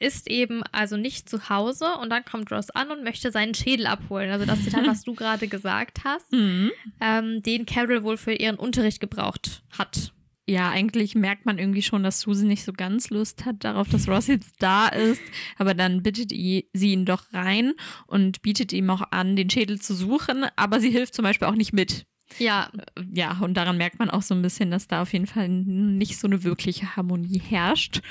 [0.00, 3.86] ist eben also nicht zu Hause und dann kommt Ross an und möchte seinen Schädel
[3.86, 4.30] abholen.
[4.30, 6.70] Also das Zitat, was du gerade gesagt hast, Mhm.
[7.00, 10.12] ähm, den Carol wohl für ihren Unterricht gebraucht hat.
[10.46, 14.06] Ja, eigentlich merkt man irgendwie schon, dass Susan nicht so ganz Lust hat darauf, dass
[14.08, 15.22] Ross jetzt da ist.
[15.56, 17.72] Aber dann bittet sie ihn doch rein
[18.06, 20.44] und bietet ihm auch an, den Schädel zu suchen.
[20.56, 22.04] Aber sie hilft zum Beispiel auch nicht mit.
[22.38, 22.70] Ja,
[23.14, 26.18] Ja, und daran merkt man auch so ein bisschen, dass da auf jeden Fall nicht
[26.18, 28.02] so eine wirkliche Harmonie herrscht.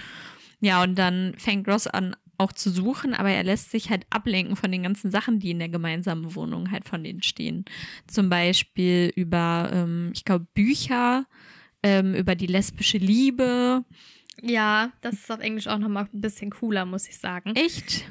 [0.63, 4.56] Ja, und dann fängt Ross an, auch zu suchen, aber er lässt sich halt ablenken
[4.56, 7.65] von den ganzen Sachen, die in der gemeinsamen Wohnung halt von denen stehen.
[8.08, 11.26] Zum Beispiel über, ähm, ich glaube, Bücher,
[11.84, 13.84] ähm, über die lesbische Liebe.
[14.41, 17.54] ja, das ist auf Englisch auch nochmal ein bisschen cooler, muss ich sagen.
[17.56, 18.06] Echt?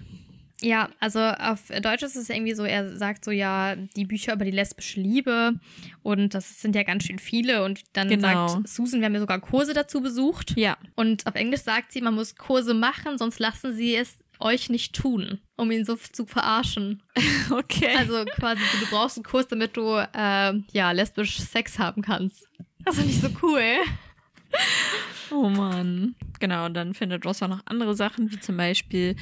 [0.62, 4.44] Ja, also auf Deutsch ist es irgendwie so, er sagt so, ja, die Bücher über
[4.44, 5.55] die lesbische Liebe
[6.03, 8.46] und das sind ja ganz schön viele und dann Genau.
[8.48, 10.77] sagt Susan, wir haben ja sogar Kurse dazu besucht Ja.
[10.94, 14.94] und auf Englisch sagt sie, man muss Kurse machen, sonst lassen sie es euch nicht
[14.94, 17.03] tun, um ihn so zu verarschen.
[17.51, 17.94] Okay.
[17.98, 22.48] Also quasi, so, du brauchst einen Kurs, damit du äh, ja lesbisch Sex haben kannst.
[22.85, 23.61] Das finde ich so cool.
[25.31, 26.14] Oh Mann.
[26.40, 29.16] Genau, und dann findet Ross auch noch andere Sachen, wie zum Beispiel,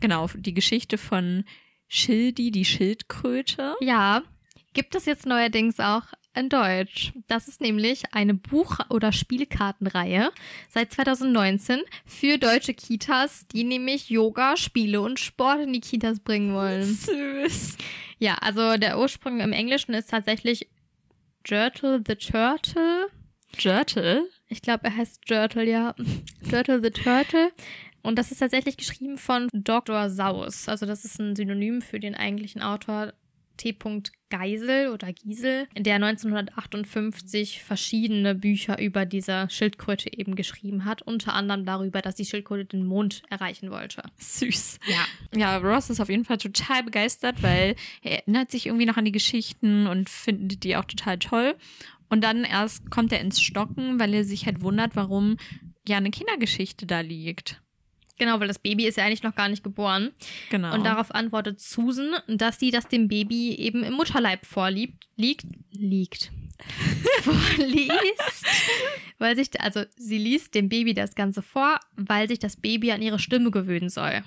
[0.00, 1.44] genau, die Geschichte von
[1.88, 3.74] Schildi, die Schildkröte.
[3.80, 4.22] Ja,
[4.72, 7.12] gibt es jetzt neuerdings auch in Deutsch.
[7.26, 10.30] Das ist nämlich eine Buch- oder Spielkartenreihe
[10.68, 16.54] seit 2019 für deutsche Kitas, die nämlich Yoga, Spiele und Sport in die Kitas bringen
[16.54, 16.84] wollen.
[16.84, 17.76] Süß.
[18.18, 20.68] Ja, also der Ursprung im Englischen ist tatsächlich
[21.42, 23.08] Turtle the Turtle.
[23.58, 24.28] Turtle?
[24.48, 25.94] Ich glaube, er heißt Turtle, ja.
[26.48, 27.50] Turtle the Turtle.
[28.02, 30.10] Und das ist tatsächlich geschrieben von Dr.
[30.10, 30.68] Saus.
[30.68, 33.12] Also das ist ein Synonym für den eigentlichen Autor
[33.60, 33.76] T.
[34.30, 41.02] Geisel oder Giesel, der 1958 verschiedene Bücher über diese Schildkröte eben geschrieben hat.
[41.02, 44.02] Unter anderem darüber, dass die Schildkröte den Mond erreichen wollte.
[44.16, 44.78] Süß.
[44.86, 45.38] Ja.
[45.38, 49.04] Ja, Ross ist auf jeden Fall total begeistert, weil er erinnert sich irgendwie noch an
[49.04, 51.54] die Geschichten und findet die auch total toll.
[52.08, 55.36] Und dann erst kommt er ins Stocken, weil er sich halt wundert, warum
[55.86, 57.60] ja eine Kindergeschichte da liegt.
[58.20, 60.10] Genau, weil das Baby ist ja eigentlich noch gar nicht geboren.
[60.50, 60.74] Genau.
[60.74, 66.30] Und darauf antwortet Susan, dass sie das dem Baby eben im Mutterleib vorliebt, liegt, liegt,
[67.22, 68.44] vorliest,
[69.18, 73.00] weil sich, also sie liest dem Baby das Ganze vor, weil sich das Baby an
[73.00, 74.22] ihre Stimme gewöhnen soll.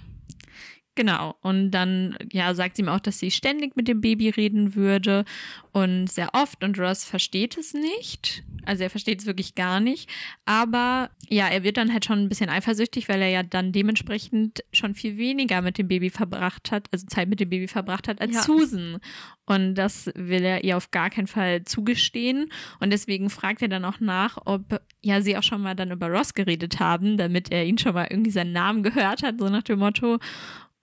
[0.96, 1.36] Genau.
[1.42, 5.26] Und dann, ja, sagt sie ihm auch, dass sie ständig mit dem Baby reden würde
[5.72, 8.44] und sehr oft und Ross versteht es nicht.
[8.66, 10.08] Also er versteht es wirklich gar nicht.
[10.46, 14.64] Aber ja, er wird dann halt schon ein bisschen eifersüchtig, weil er ja dann dementsprechend
[14.72, 18.22] schon viel weniger mit dem Baby verbracht hat, also Zeit mit dem Baby verbracht hat
[18.22, 18.42] als Ja.
[18.44, 19.00] Susan.
[19.46, 22.52] Und das will er ihr auf gar keinen Fall zugestehen.
[22.80, 26.08] Und deswegen fragt er dann auch nach, ob ja sie auch schon mal dann über
[26.08, 29.64] Ross geredet haben, damit er ihn schon mal irgendwie seinen Namen gehört hat, so nach
[29.64, 30.20] dem Motto.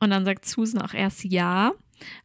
[0.00, 1.72] Und dann sagt Susan auch erst ja.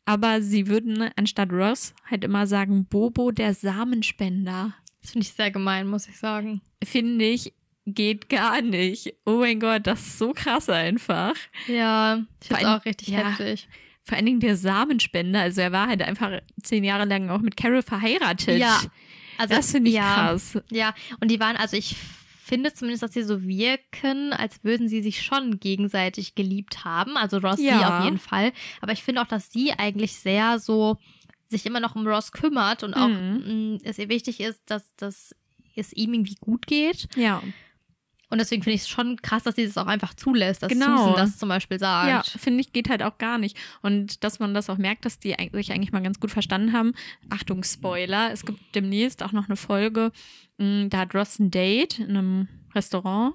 [0.05, 4.73] Aber sie würden anstatt Ross halt immer sagen, Bobo der Samenspender.
[5.01, 6.61] Das finde ich sehr gemein, muss ich sagen.
[6.83, 7.53] Finde ich,
[7.85, 9.13] geht gar nicht.
[9.25, 11.35] Oh mein Gott, das ist so krass einfach.
[11.67, 13.29] Ja, ich finde es auch richtig ja.
[13.29, 13.67] heftig.
[14.03, 15.41] Vor allen Dingen der Samenspender.
[15.41, 18.59] Also er war halt einfach zehn Jahre lang auch mit Carol verheiratet.
[18.59, 18.79] Ja,
[19.37, 20.57] Also, Das finde ich ja, krass.
[20.71, 21.95] Ja, und die waren, also ich
[22.45, 27.17] finde zumindest, dass sie so wirken, als würden sie sich schon gegenseitig geliebt haben.
[27.17, 27.97] Also Ross sie Ja.
[27.99, 28.51] auf jeden Fall.
[28.81, 30.97] Aber ich finde auch, dass sie eigentlich sehr so
[31.47, 33.73] sich immer noch um Ross kümmert und auch Mhm.
[33.75, 35.35] mh, es ihr wichtig ist, dass, dass
[35.75, 37.07] es ihm irgendwie gut geht.
[37.15, 37.41] Ja.
[38.29, 40.97] Und deswegen finde ich es schon krass, dass sie das auch einfach zulässt, dass Genau.
[40.97, 42.09] Susan das zum Beispiel sagt.
[42.09, 43.55] Ja, finde ich, geht halt auch gar nicht.
[43.81, 46.93] Und dass man das auch merkt, dass die sich eigentlich mal ganz gut verstanden haben.
[47.29, 50.11] Achtung, Spoiler, es gibt demnächst auch noch eine Folge,
[50.57, 53.33] mh, da hat Ross ein Date in einem Restaurant.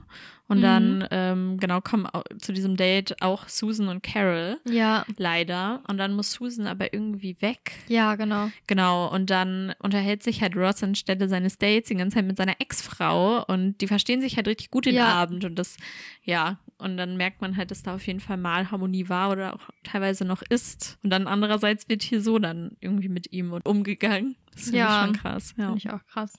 [0.49, 0.63] Und Mhm.
[0.63, 2.09] dann, ähm, genau, kommen
[2.41, 4.59] zu diesem Date auch Susan und Carol.
[4.69, 5.81] Ja, Leider.
[5.87, 7.73] Und dann muss Susan aber irgendwie weg.
[7.87, 8.51] ja, genau.
[8.67, 12.61] Genau, und dann unterhält sich halt Ross anstelle seines Dates die ganze Zeit mit seiner
[12.61, 15.07] Ex-Frau und die verstehen sich halt richtig gut den Ja.
[15.07, 15.77] Abend und das,
[16.25, 19.55] ja, und dann merkt man halt, dass da auf jeden Fall mal Harmonie war oder
[19.55, 20.99] auch teilweise noch ist.
[21.05, 24.35] Und dann andererseits wird hier so dann irgendwie mit ihm umgegangen.
[24.53, 24.99] Das finde Ja.
[25.01, 25.65] ich schon krass, ja.
[25.67, 26.33] Finde ich auch krass.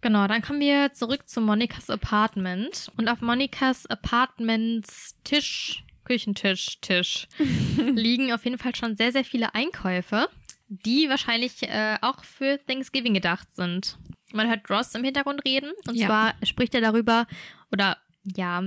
[0.00, 2.90] Genau, dann kommen wir zurück zu Monikas Apartment.
[2.96, 7.26] Und auf Monikas Apartments Tisch, Küchentisch, Tisch,
[7.76, 10.28] liegen auf jeden Fall schon sehr, sehr viele Einkäufe,
[10.68, 13.98] die wahrscheinlich äh, auch für Thanksgiving gedacht sind.
[14.32, 15.72] Man hört Ross im Hintergrund reden.
[15.86, 16.06] Und Ja.
[16.06, 17.26] zwar spricht er darüber,
[17.72, 17.96] oder
[18.36, 18.62] ja,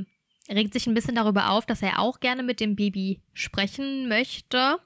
[0.50, 4.78] regt sich ein bisschen darüber auf, dass er auch gerne mit dem Baby sprechen möchte.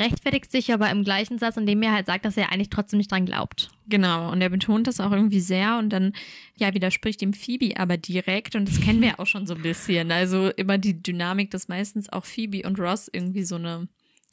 [0.00, 3.12] Rechtfertigt sich aber im gleichen Satz, indem er halt sagt, dass er eigentlich trotzdem nicht
[3.12, 3.70] dran glaubt.
[3.86, 6.14] Genau, und er betont das auch irgendwie sehr und dann,
[6.56, 10.10] ja, widerspricht ihm Phoebe aber direkt und das kennen wir auch schon so ein bisschen.
[10.10, 13.88] Also immer die Dynamik, dass meistens auch Phoebe und Ross irgendwie so eine,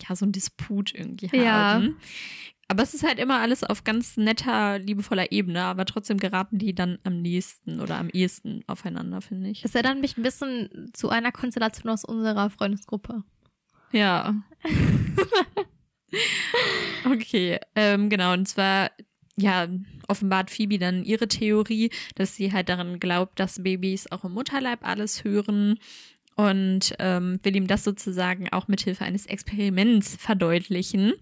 [0.08, 1.73] ja, so ein Disput irgendwie Ja.
[1.73, 1.97] haben.
[2.69, 6.75] Aber es ist halt immer alles auf ganz netter, liebevoller Ebene, aber trotzdem geraten die
[6.75, 9.62] dann am nächsten oder am ehesten aufeinander, finde ich.
[9.62, 13.23] Das erinnert mich ein bisschen zu einer Konstellation aus unserer Freundesgruppe.
[13.91, 14.36] Ja.
[17.06, 18.34] okay, ähm, genau.
[18.34, 18.91] Und zwar,
[19.36, 19.67] ja,
[20.08, 24.80] offenbart Phoebe dann ihre Theorie, dass sie halt daran glaubt, dass Babys auch im Mutterleib
[24.82, 25.80] alles hören
[26.36, 31.13] und ähm, will ihm das sozusagen auch mithilfe eines Experiments verdeutlichen.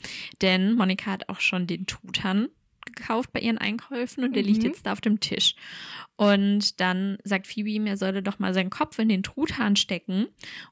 [0.41, 2.49] Denn Monika hat auch schon den Tutan
[2.95, 4.69] gekauft bei ihren Einkäufen und der liegt Mhm.
[4.69, 5.55] jetzt da auf dem Tisch.
[6.15, 10.27] Und dann sagt Phoebe ihm, er solle doch mal seinen Kopf in den Truthahn stecken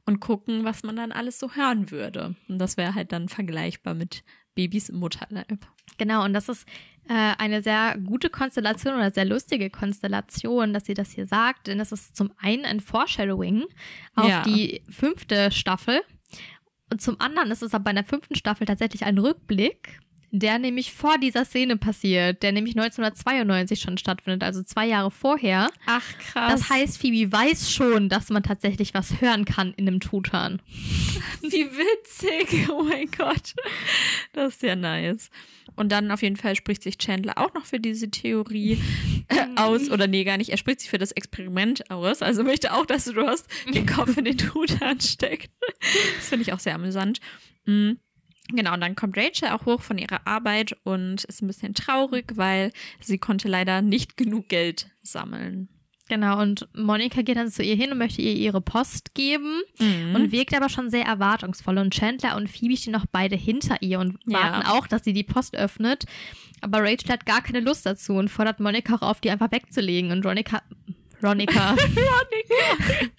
[0.06, 2.36] und gucken, was man dann alles so hören würde.
[2.48, 4.24] Und das wäre halt dann vergleichbar mit
[4.56, 5.48] Babys im Mutterleib.
[5.98, 6.68] Genau, und das ist
[7.10, 11.78] äh, eine sehr gute Konstellation oder sehr lustige Konstellation, dass sie das hier sagt, denn
[11.80, 13.66] das ist zum einen ein Foreshadowing
[14.16, 14.44] auf Ja.
[14.44, 16.02] die fünfte Staffel
[16.92, 20.00] und zum anderen ist es aber in der fünften Staffel tatsächlich ein Rückblick,
[20.36, 25.70] der nämlich vor dieser Szene passiert, der nämlich 1992 schon stattfindet, also zwei Jahre vorher.
[25.86, 26.54] Ach, krass.
[26.54, 30.60] Das heißt, Phoebe weiß schon, dass man tatsächlich was hören kann in einem Tutan.
[31.42, 32.68] Wie witzig.
[32.70, 33.54] Oh mein Gott.
[34.34, 35.30] Das ist ja nice.
[35.76, 38.80] Und dann auf jeden Fall spricht sich Chandler auch noch für diese Theorie
[39.28, 39.92] äh, aus.
[39.92, 40.50] Oder nee, gar nicht.
[40.50, 42.24] Er spricht sich für das Experiment aus.
[42.24, 45.52] Also möchte auch, dass Ross den Kopf in den Truthahn steckt.
[46.16, 47.20] Das finde ich auch sehr amüsant.
[47.66, 48.00] Mhm.
[48.56, 52.34] Genau, und dann kommt Rachel auch hoch von ihrer Arbeit und ist ein bisschen traurig,
[52.36, 55.70] weil sie konnte leider nicht genug Geld sammeln.
[56.10, 60.14] Genau, und Monika geht dann zu ihr hin und möchte ihr ihre Post geben Mhm.
[60.16, 61.78] und wirkt aber schon sehr erwartungsvoll.
[61.80, 64.38] Und Chandler und Phoebe stehen noch beide hinter ihr und Ja.
[64.40, 66.04] warten auch, dass sie die Post öffnet.
[66.62, 70.12] Aber Rachel hat gar keine Lust dazu und fordert Monika auch auf, die einfach wegzulegen.
[70.12, 70.62] Und Ronika.
[71.24, 71.70] Ronika.
[71.80, 73.06] Ronika.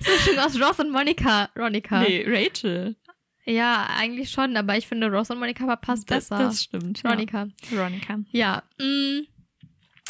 [0.00, 1.48] so schön aus Ross und Monika.
[1.58, 2.02] Ronika.
[2.02, 2.94] Nee, Rachel.
[3.48, 6.38] Ja, eigentlich schon, aber ich finde Ross und Monika passt Das, besser.
[6.44, 7.02] das stimmt.
[7.02, 7.10] ja.
[7.10, 7.46] Ronika.
[8.30, 8.62] Ja.
[8.78, 9.20] Mm,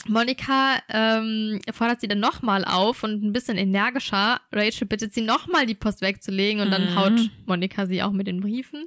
[0.06, 4.40] Monika ähm, fordert sie dann nochmal auf und ein bisschen energischer.
[4.52, 6.96] Rachel bittet sie nochmal die Post wegzulegen und dann Mhm.
[6.96, 8.86] haut Monika sie auch mit den Briefen.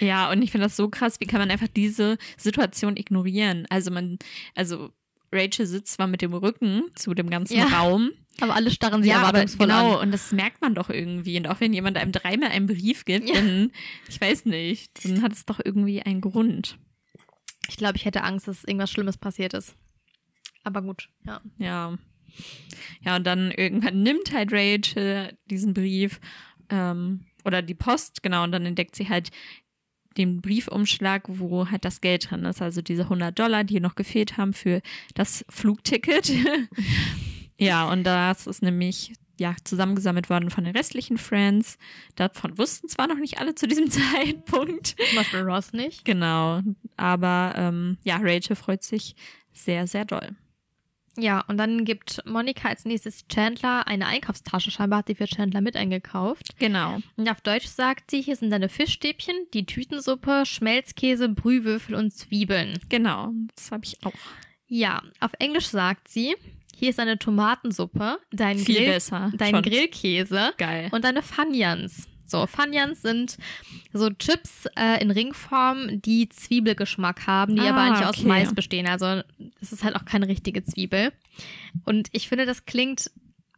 [0.00, 3.66] Ja, und ich finde das so krass, wie kann man einfach diese Situation ignorieren?
[3.68, 4.18] Also man,
[4.54, 4.90] also
[5.30, 7.66] Rachel sitzt zwar mit dem Rücken zu dem ganzen Ja.
[7.66, 8.10] Raum.
[8.40, 10.02] Aber alle starren sie ja, erwartungsvoll genau, an.
[10.06, 11.36] und das merkt man doch irgendwie.
[11.38, 13.34] Und auch wenn jemand einem dreimal einen Brief gibt, Ja.
[13.34, 13.72] dann,
[14.08, 16.78] ich weiß nicht, dann hat es doch irgendwie einen Grund.
[17.68, 19.74] Ich glaube, ich hätte Angst, dass irgendwas Schlimmes passiert ist.
[20.62, 21.40] Aber gut, ja.
[21.58, 21.98] Ja.
[23.00, 26.20] Ja, und dann irgendwann nimmt halt Rachel diesen Brief
[26.68, 29.30] ähm, oder die Post, genau, und dann entdeckt sie halt
[30.16, 34.36] den Briefumschlag, wo halt das Geld drin ist, also diese 100 Dollar, die noch gefehlt
[34.36, 34.80] haben für
[35.14, 36.30] das Flugticket.
[37.58, 41.78] ja, und das ist nämlich ja zusammengesammelt worden von den restlichen Friends.
[42.16, 44.96] Davon wussten zwar noch nicht alle zu diesem Zeitpunkt.
[44.98, 46.04] Zum Beispiel Ross nicht.
[46.04, 46.60] Genau,
[46.96, 49.14] aber ähm, ja, Rachel freut sich
[49.52, 50.36] sehr, sehr doll.
[51.18, 54.70] Ja, und dann gibt Monika als nächstes Chandler eine Einkaufstasche.
[54.70, 56.56] Scheinbar hat sie für Chandler mit eingekauft.
[56.60, 57.00] Genau.
[57.16, 62.78] Und auf Deutsch sagt sie, hier sind deine Fischstäbchen, die Tütensuppe, Schmelzkäse, Brühwürfel und Zwiebeln.
[62.88, 64.12] Genau, das habe ich auch.
[64.68, 66.36] Ja, auf Englisch sagt sie,
[66.78, 69.32] hier ist deine Tomatensuppe, dein, Viel Grill, besser.
[69.36, 69.62] dein Schon.
[69.62, 70.88] Grillkäse Geil.
[70.92, 72.06] und deine Funyuns.
[72.24, 73.36] So, Funyuns sind
[73.92, 78.28] so Chips äh, in Ringform, die Zwiebelgeschmack haben, die Ah, aber eigentlich aus okay.
[78.28, 78.86] Mais bestehen.
[78.86, 79.22] Also
[79.60, 81.12] es ist halt auch keine richtige Zwiebel.
[81.84, 83.10] Und ich finde, das klingt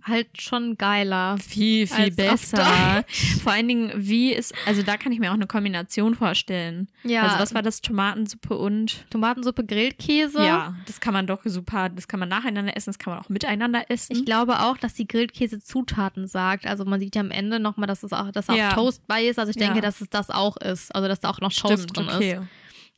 [0.05, 1.37] halt schon geiler.
[1.39, 3.05] Viel, viel besser.
[3.43, 6.89] Vor allen Dingen, wie ist, also da kann ich mir auch eine Kombination vorstellen.
[7.05, 7.23] Ja.
[7.23, 7.81] Also was war das?
[7.81, 10.39] Tomatensuppe und Tomatensuppe, Grillkäse.
[10.45, 13.29] Ja, das kann man doch super, das kann man nacheinander essen, das kann man auch
[13.29, 14.13] miteinander essen.
[14.17, 16.67] Ich glaube auch, dass die Grillkäse Zutaten sagt.
[16.67, 18.73] Also man sieht ja am Ende nochmal, dass es auch, dass auch Ja.
[18.73, 19.39] Toast bei ist.
[19.39, 19.81] Also ich denke, Ja.
[19.83, 20.95] dass es das auch ist.
[20.95, 22.33] Also dass da auch noch Toast Stimmt, drin okay.
[22.35, 22.43] ist.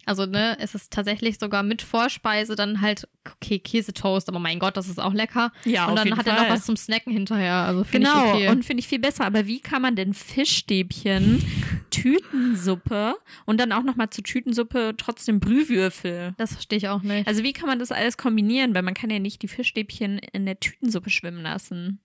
[0.07, 4.77] Also, ne, es ist tatsächlich sogar mit Vorspeise dann halt, okay, Käsetoast, aber mein Gott,
[4.77, 5.53] das ist auch lecker.
[5.65, 6.45] Ja, Und auf dann jeden hat er Fall.
[6.49, 7.55] noch was zum Snacken hinterher.
[7.55, 8.49] Also Genau, ich okay.
[8.49, 9.25] und finde ich viel besser.
[9.25, 11.43] Aber wie kann man denn Fischstäbchen,
[11.91, 16.35] Tütensuppe und dann auch nochmal zur Tütensuppe trotzdem Brühwürfel?
[16.38, 17.27] das verstehe ich auch nicht.
[17.29, 18.75] Also wie kann man das alles kombinieren?
[18.75, 22.01] Weil man kann ja nicht die Fischstäbchen in der Tütensuppe schwimmen lassen.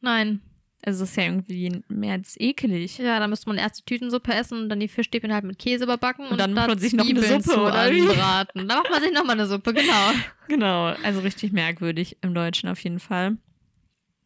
[0.00, 0.40] Nein.
[0.84, 2.98] Also das ist ja irgendwie mehr als ekelig.
[2.98, 5.84] Ja, da müsste man erst die Tütensuppe essen und dann die Fischstäbchen halt mit Käse
[5.84, 8.00] überbacken und, dann da macht man sich noch eine Zwiebeln Suppe, oder wie?
[8.02, 8.68] anbraten.
[8.68, 10.12] Da macht man sich nochmal eine Suppe, genau.
[10.48, 13.36] Genau, also richtig merkwürdig im Deutschen auf jeden Fall.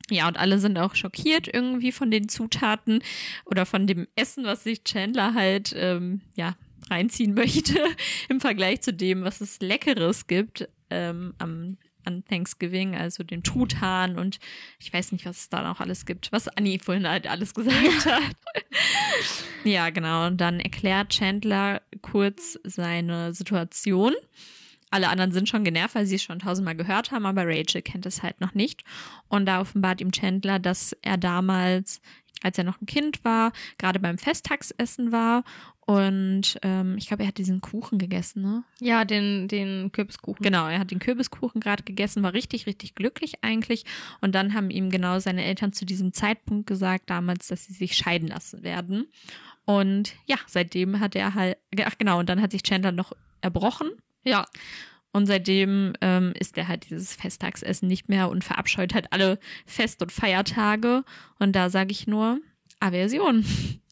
[0.09, 3.03] Ja, und alle sind auch schockiert irgendwie von den Zutaten
[3.45, 6.55] oder von dem Essen, was sich Chandler halt, ähm, ja,
[6.91, 7.83] reinziehen möchte
[8.29, 14.19] im Vergleich zu dem, was es Leckeres gibt ähm, am, an Thanksgiving, also dem Truthahn
[14.19, 14.39] und
[14.79, 18.07] ich weiß nicht, was es da noch alles gibt, was Annie vorhin halt alles gesagt
[18.07, 18.37] hat.
[19.65, 20.27] ja, genau.
[20.27, 24.15] Und dann erklärt Chandler kurz seine Situation.
[24.91, 28.05] Alle anderen sind schon genervt, weil sie es schon tausendmal gehört haben, aber Rachel kennt
[28.05, 28.85] es halt noch nicht.
[29.29, 32.03] Und da offenbart ihm Chandler, dass er damals,
[32.43, 35.45] als er noch ein Kind war, gerade beim Festtagsessen war.
[35.85, 38.65] Und ähm, ich glaube, er hat diesen Kuchen gegessen, ne?
[38.81, 40.43] Ja, den, den Kürbiskuchen.
[40.43, 43.85] Genau, er hat den Kürbiskuchen gerade gegessen, war richtig, richtig glücklich eigentlich.
[44.21, 47.97] Und dann haben ihm genau seine Eltern zu diesem Zeitpunkt gesagt, damals, dass sie sich
[47.97, 49.09] scheiden lassen werden.
[49.65, 53.91] Und ja, seitdem hat er halt, ach genau, und dann hat sich Chandler noch erbrochen.
[54.25, 54.47] Ja,
[55.13, 60.01] Und seitdem ähm, isst er halt dieses Festtagsessen nicht mehr und verabscheut halt alle Fest-
[60.03, 61.05] und Feiertage.
[61.39, 62.39] Und da sage ich nur
[62.81, 63.45] Aversion.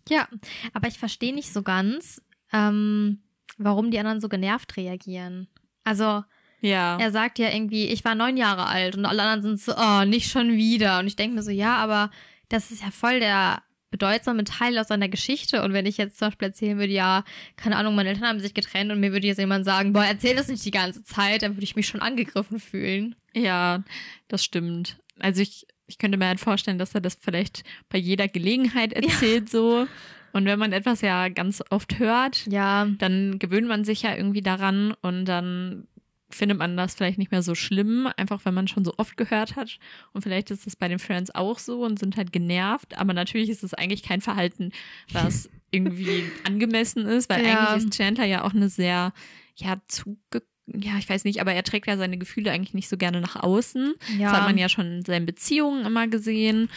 [0.08, 0.26] ja.
[0.72, 3.18] Aber ich verstehe nicht so ganz, ähm,
[3.58, 5.48] warum die anderen so genervt reagieren.
[5.84, 6.24] Also,
[6.62, 6.98] Ja.
[6.98, 10.04] er sagt ja irgendwie, ich war neun Jahre alt und alle anderen sind so, oh,
[10.06, 10.98] nicht schon wieder.
[11.00, 12.10] Und ich denke mir so, ja, aber
[12.48, 15.62] das ist ja voll der bedeutsame Teil aus seiner Geschichte.
[15.62, 17.24] Und wenn ich jetzt zum Beispiel erzählen würde, ja,
[17.56, 20.36] keine Ahnung, meine Eltern haben sich getrennt und mir würde jetzt jemand sagen, boah, erzähl
[20.36, 23.14] das nicht die ganze Zeit, dann würde ich mich schon angegriffen fühlen.
[23.34, 23.82] Ja,
[24.28, 24.98] das stimmt.
[25.18, 29.50] Also ich, ich könnte mir halt vorstellen, dass er das vielleicht bei jeder Gelegenheit erzählt
[29.50, 29.86] so.
[30.32, 34.42] Und wenn man etwas ja ganz oft hört, Ja, dann gewöhnt man sich ja irgendwie
[34.42, 35.88] daran und dann
[36.30, 39.56] findet man das vielleicht nicht mehr so schlimm, einfach wenn man schon so oft gehört
[39.56, 39.78] hat.
[40.12, 42.98] Und vielleicht ist es bei den Friends auch so und sind halt genervt.
[42.98, 44.72] Aber natürlich ist es eigentlich kein Verhalten,
[45.12, 47.72] was irgendwie angemessen ist, weil Ja.
[47.72, 49.12] eigentlich ist Chandler ja auch eine sehr,
[49.56, 52.96] ja, zuge ja, ich weiß nicht, aber er trägt ja seine Gefühle eigentlich nicht so
[52.96, 53.94] gerne nach außen.
[54.18, 54.30] ja.
[54.30, 56.68] Das hat man ja schon in seinen Beziehungen immer gesehen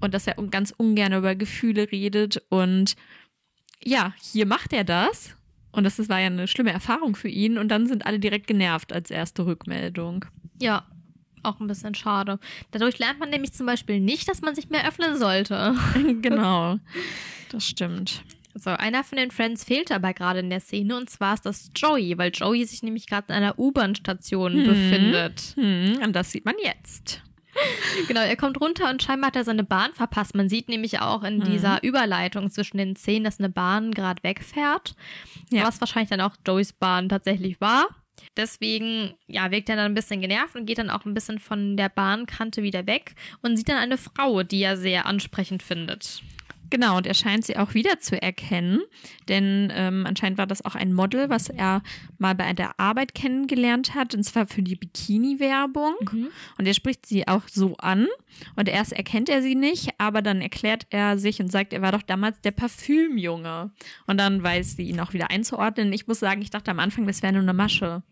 [0.00, 2.42] und dass er ganz ungern über Gefühle redet.
[2.48, 2.94] Und
[3.84, 5.36] ja, hier macht er das.
[5.72, 7.58] Und das ist- war ja eine schlimme Erfahrung für ihn.
[7.58, 10.24] Und dann sind alle direkt genervt als erste Rückmeldung.
[10.60, 10.84] Ja,
[11.42, 12.38] auch ein bisschen schade.
[12.70, 15.74] Dadurch lernt man nämlich zum Beispiel nicht, dass man sich mehr öffnen sollte.
[16.22, 16.78] genau,
[17.50, 18.22] das stimmt.
[18.54, 21.70] So, einer von den Friends fehlt aber gerade in der Szene und zwar ist das
[21.74, 24.64] Joey, weil Joey sich nämlich gerade in einer U-Bahn-Station Mhm.
[24.66, 25.54] befindet.
[25.56, 27.22] Hm, und das sieht man jetzt.
[28.08, 30.34] Genau, er kommt runter und scheinbar hat er seine Bahn verpasst.
[30.34, 31.44] Man sieht nämlich auch in Mhm.
[31.44, 34.94] dieser Überleitung zwischen den Szenen, dass eine Bahn gerade wegfährt,
[35.50, 35.64] Ja.
[35.66, 37.86] was wahrscheinlich dann auch Joeys Bahn tatsächlich war.
[38.36, 41.76] Deswegen, ja, wirkt er dann ein bisschen genervt und geht dann auch ein bisschen von
[41.76, 46.22] der Bahnkante wieder weg und sieht dann eine Frau, die er sehr ansprechend findet.
[46.72, 48.80] Genau, und er scheint sie auch wieder zu erkennen,
[49.28, 51.82] denn ähm, anscheinend war das auch ein Model, was er
[52.16, 55.96] mal bei der Arbeit kennengelernt hat, und zwar für die Bikini-Werbung.
[56.56, 58.06] Und er spricht sie auch so an.
[58.56, 61.92] Und erst erkennt er sie nicht, aber dann erklärt er sich und sagt, er war
[61.92, 63.70] doch damals der Parfümjunge.
[64.06, 65.92] Und dann weiß sie ihn auch wieder einzuordnen.
[65.92, 68.02] Ich muss sagen, ich dachte am Anfang, das wäre nur eine Masche.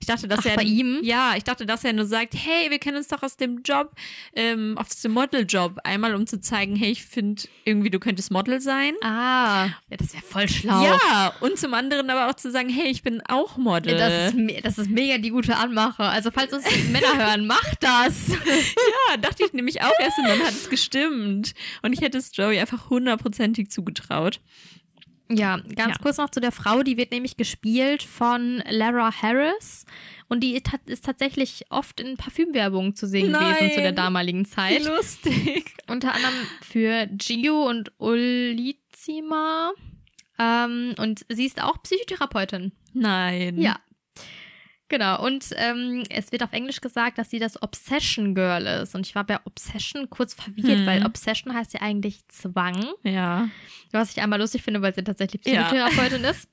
[0.00, 1.00] Ich dachte, dass Ach, er bei ihm?
[1.02, 3.92] ja, ich dachte, dass er nur sagt, hey, wir kennen uns doch aus dem Job,
[4.34, 8.60] ähm, aus dem Modeljob, einmal um zu zeigen, hey, ich finde irgendwie, du könntest Model
[8.60, 8.94] sein.
[9.02, 10.84] Ah, ja, das ist ja voll schlau.
[10.84, 13.98] Ja, und zum anderen aber auch zu sagen, hey, ich bin auch Model.
[13.98, 16.04] Ja, Das ist, das ist mega die gute Anmache.
[16.04, 18.28] Also, falls uns die Männer hören, macht das.
[18.28, 21.54] ja, dachte ich nämlich auch erst und dann hat es gestimmt.
[21.82, 24.40] Und ich hätte es Joey einfach hundertprozentig zugetraut.
[25.28, 26.02] Ja, ganz Ja.
[26.02, 29.84] kurz noch zu der Frau, die wird nämlich gespielt von Lara Harris
[30.28, 33.70] und die ist tatsächlich oft in Parfümwerbung zu sehen gewesen Nein.
[33.72, 34.84] zu der damaligen Wie Zeit.
[34.84, 35.74] lustig.
[35.88, 39.72] Unter anderem für Gio und Ulizima.
[40.38, 42.72] Ähm, und sie ist auch Psychotherapeutin.
[42.92, 43.58] Nein.
[43.60, 43.76] Ja.
[44.88, 48.94] Genau, und ähm, es wird auf Englisch gesagt, dass sie das Obsession Girl ist.
[48.94, 50.86] Und ich war bei Obsession kurz verwirrt, Hm.
[50.86, 52.84] weil Obsession heißt ja eigentlich Zwang.
[53.02, 53.48] Ja.
[53.90, 55.64] Was ich einmal lustig finde, weil sie tatsächlich Ja.
[55.64, 56.48] Psychotherapeutin ist.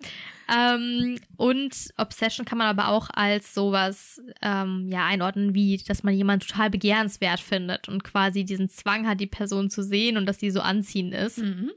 [0.51, 6.15] Ähm, und Obsession kann man aber auch als sowas ähm, ja, einordnen, wie dass man
[6.15, 10.39] jemanden total begehrenswert findet und quasi diesen Zwang hat, die Person zu sehen und dass
[10.39, 11.37] sie so anziehend ist.
[11.37, 11.71] Mhm.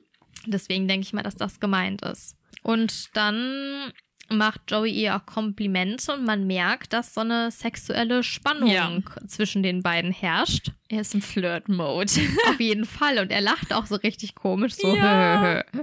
[0.47, 2.37] Deswegen denke ich mal, dass das gemeint ist.
[2.62, 3.93] Und dann
[4.29, 8.91] macht Joey ihr auch Komplimente und man merkt, dass so eine sexuelle Spannung Ja.
[9.27, 10.72] zwischen den beiden herrscht.
[10.89, 12.11] Er ist im Flirt-Mode.
[12.49, 13.18] Auf jeden Fall.
[13.18, 14.95] Und er lacht auch so richtig komisch, so.
[14.95, 15.64] Ja.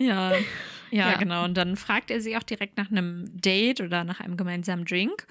[0.00, 0.32] Ja.
[0.32, 0.38] ja.
[0.90, 1.18] Ja.
[1.18, 1.44] genau.
[1.44, 5.26] Und dann fragt er sie auch direkt nach einem Date oder nach einem gemeinsamen Drink.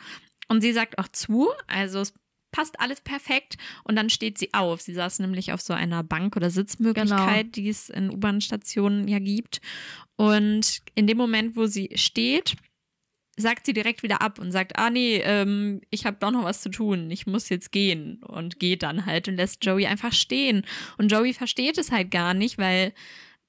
[0.49, 1.49] Und sie sagt auch zu.
[1.67, 2.13] Also es
[2.57, 3.55] passt alles perfekt.
[3.83, 4.81] Und dann steht sie auf.
[4.81, 9.61] Sie saß nämlich auf so einer Bank oder Sitzmöglichkeit, die es in U-Bahn-Stationen ja gibt.
[10.15, 12.55] Und in dem Moment, wo sie steht,
[13.37, 16.61] sagt sie direkt wieder ab und sagt, ah nee, ähm, ich habe doch noch was
[16.61, 20.65] zu tun, ich muss jetzt gehen und geht dann halt und lässt Joey einfach stehen.
[20.97, 22.91] Und Joey versteht es halt gar nicht, weil,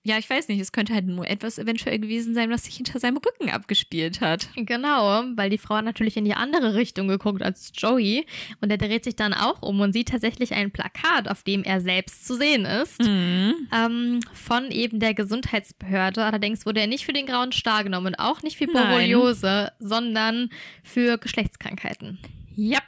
[0.05, 2.99] ja, ich weiß nicht, es könnte halt nur etwas eventuell gewesen sein, was sich hinter
[2.99, 4.49] seinem Rücken abgespielt hat.
[4.57, 8.25] Genau, weil die Frau hat natürlich in die andere Richtung geguckt als Joey
[8.63, 11.81] und er dreht sich dann auch um und sieht tatsächlich ein Plakat, auf dem er
[11.81, 13.55] selbst zu sehen ist, Mhm.
[13.75, 16.25] ähm, von eben der Gesundheitsbehörde.
[16.25, 18.67] Allerdings wurde er nicht für den grauen Star genommen und auch nicht für.
[18.67, 20.49] Borreliose, sondern
[20.83, 22.19] für Geschlechtskrankheiten.
[22.55, 22.79] Ja.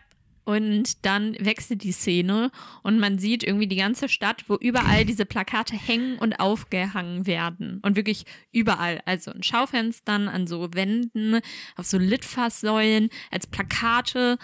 [0.44, 2.50] Und dann wechselt die Szene
[2.82, 7.80] und man sieht irgendwie die ganze Stadt, wo überall diese Plakate hängen und aufgehangen werden.
[7.82, 9.00] Und wirklich überall.
[9.04, 11.40] Also in Schaufenstern, an so Wänden,
[11.76, 14.38] auf so Litfaßsäulen, als Plakate,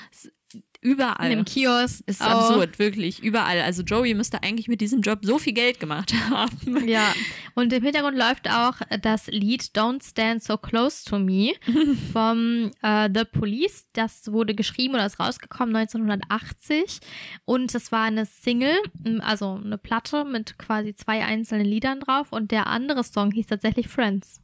[0.86, 1.30] überall.
[1.30, 2.02] In dem Kiosk.
[2.06, 2.48] Ist auch.
[2.48, 3.60] absurd, wirklich, überall.
[3.60, 6.88] Also Joey müsste eigentlich mit diesem Job so viel Geld gemacht haben.
[6.88, 7.12] Ja,
[7.54, 11.52] und im Hintergrund läuft auch das Lied Don't Stand So Close to Me
[12.12, 13.86] vom äh, The Police.
[13.92, 17.00] Das wurde geschrieben oder ist rausgekommen 1980
[17.44, 18.76] und es war eine Single,
[19.20, 23.88] also eine Platte mit quasi zwei einzelnen Liedern drauf und der andere Song hieß tatsächlich
[23.88, 24.40] Friends.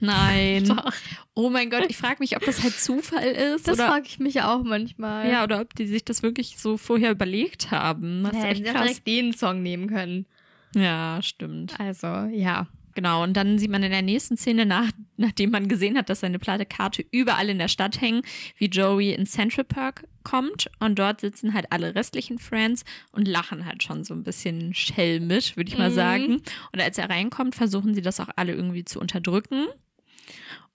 [0.00, 0.64] Nein.
[0.68, 0.92] Doch.
[1.34, 3.68] Oh mein Gott, ich frage mich, ob das halt Zufall ist.
[3.68, 5.30] Das frage ich mich auch manchmal.
[5.30, 8.22] ja, oder ob die sich das wirklich so vorher überlegt haben.
[8.24, 8.82] Das ist hätten echt krass.
[8.82, 10.26] direkt den Song nehmen können.
[10.74, 11.78] Ja, stimmt.
[11.80, 12.66] Also, ja.
[12.94, 16.18] Genau, und dann sieht man in der nächsten Szene, nach, nachdem man gesehen hat, dass
[16.20, 18.22] seine Plakate überall in der Stadt hängen,
[18.56, 23.66] wie Joey in Central Park kommt und dort sitzen halt alle restlichen Friends und lachen
[23.66, 25.94] halt schon so ein bisschen schelmisch, würde ich mal Mhm.
[25.94, 26.32] sagen.
[26.72, 29.66] Und als er reinkommt, versuchen sie das auch alle irgendwie zu unterdrücken.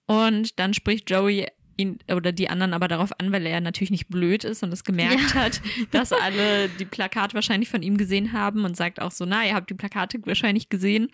[0.06, 1.46] Und dann spricht Joey
[1.76, 4.84] ihn oder die anderen aber darauf an, weil er natürlich nicht blöd ist und es
[4.84, 9.24] gemerkt hat, dass alle die Plakate wahrscheinlich von ihm gesehen haben und sagt auch so,
[9.24, 11.10] na, ihr habt die Plakate wahrscheinlich gesehen.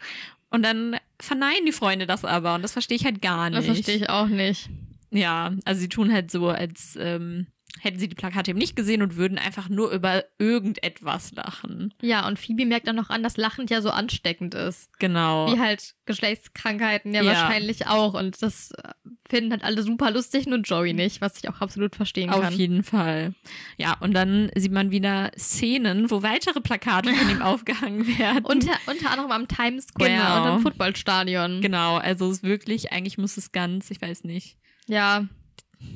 [0.51, 3.59] Und dann verneinen die Freunde das aber und das verstehe ich halt gar nicht.
[3.59, 4.69] Das verstehe ich auch nicht.
[5.11, 7.47] Ja, also sie tun halt so, als ähm,
[7.79, 11.95] hätten sie die Plakate eben nicht gesehen und würden einfach nur über irgendetwas lachen.
[12.03, 14.91] Ja, und Phoebe merkt dann noch an, dass lachend ja so ansteckend ist.
[14.99, 15.53] Genau.
[15.53, 17.33] Wie halt Geschlechtskrankheiten ja, Ja.
[17.33, 18.15] wahrscheinlich auch.
[18.15, 18.89] Und das äh,
[19.29, 22.53] finden halt alle super lustig, nur Joey nicht, was ich auch absolut verstehen Auf kann.
[22.55, 23.35] jeden Fall.
[23.79, 28.45] Ja, und dann sieht man wieder Szenen, wo weitere Plakate von ihm aufgehangen werden.
[28.45, 30.43] Unter, unter anderem am Times Square Genau.
[30.43, 31.61] und am Footballstadion.
[31.61, 34.57] genau, also es ist wirklich, eigentlich muss es ganz, ich weiß nicht,
[34.87, 35.27] Ja,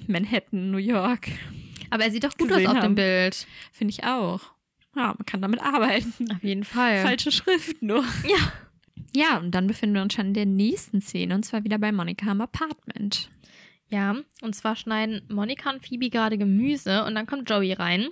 [0.07, 1.29] Manhattan, New York.
[1.95, 2.81] Aber er sieht doch gut aus auf haben.
[2.83, 3.47] dem Bild.
[3.73, 4.41] Finde ich auch.
[4.97, 6.13] Ja, man kann damit arbeiten.
[6.33, 7.03] Auf jeden Fall.
[7.03, 8.05] Falsche Schrift nur.
[8.29, 8.53] Ja.
[9.17, 11.93] Ja, und dann befinden wir uns schon in der nächsten Szene und zwar wieder bei
[11.93, 13.29] Monika im Apartment.
[13.89, 18.09] Ja, und zwar schneiden Monika und Phoebe gerade Gemüse und dann kommt Joey rein,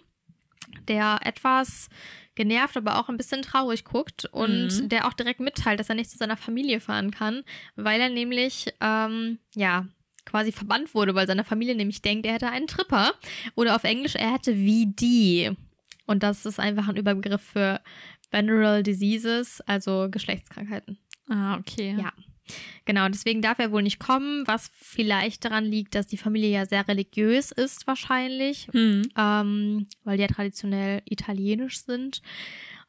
[0.86, 1.88] der etwas
[2.36, 4.88] genervt, aber auch ein bisschen traurig guckt und Mhm.
[4.88, 7.42] der auch direkt mitteilt, dass er nicht zu seiner Familie fahren kann,
[7.74, 9.86] weil er nämlich, ähm, ja,
[10.24, 13.12] quasi verbannt wurde, weil seine Familie nämlich denkt, er hätte einen Tripper
[13.54, 15.56] oder auf Englisch, er hätte VD.
[16.06, 17.80] Und das ist einfach ein Überbegriff für
[18.30, 20.98] Venereal Diseases, also Geschlechtskrankheiten.
[21.28, 21.96] Ah, okay.
[21.98, 22.12] Ja.
[22.84, 26.66] Genau, deswegen darf er wohl nicht kommen, was vielleicht daran liegt, dass die Familie ja
[26.66, 29.02] sehr religiös ist wahrscheinlich, Hm.
[29.16, 32.20] ähm, weil die ja traditionell italienisch sind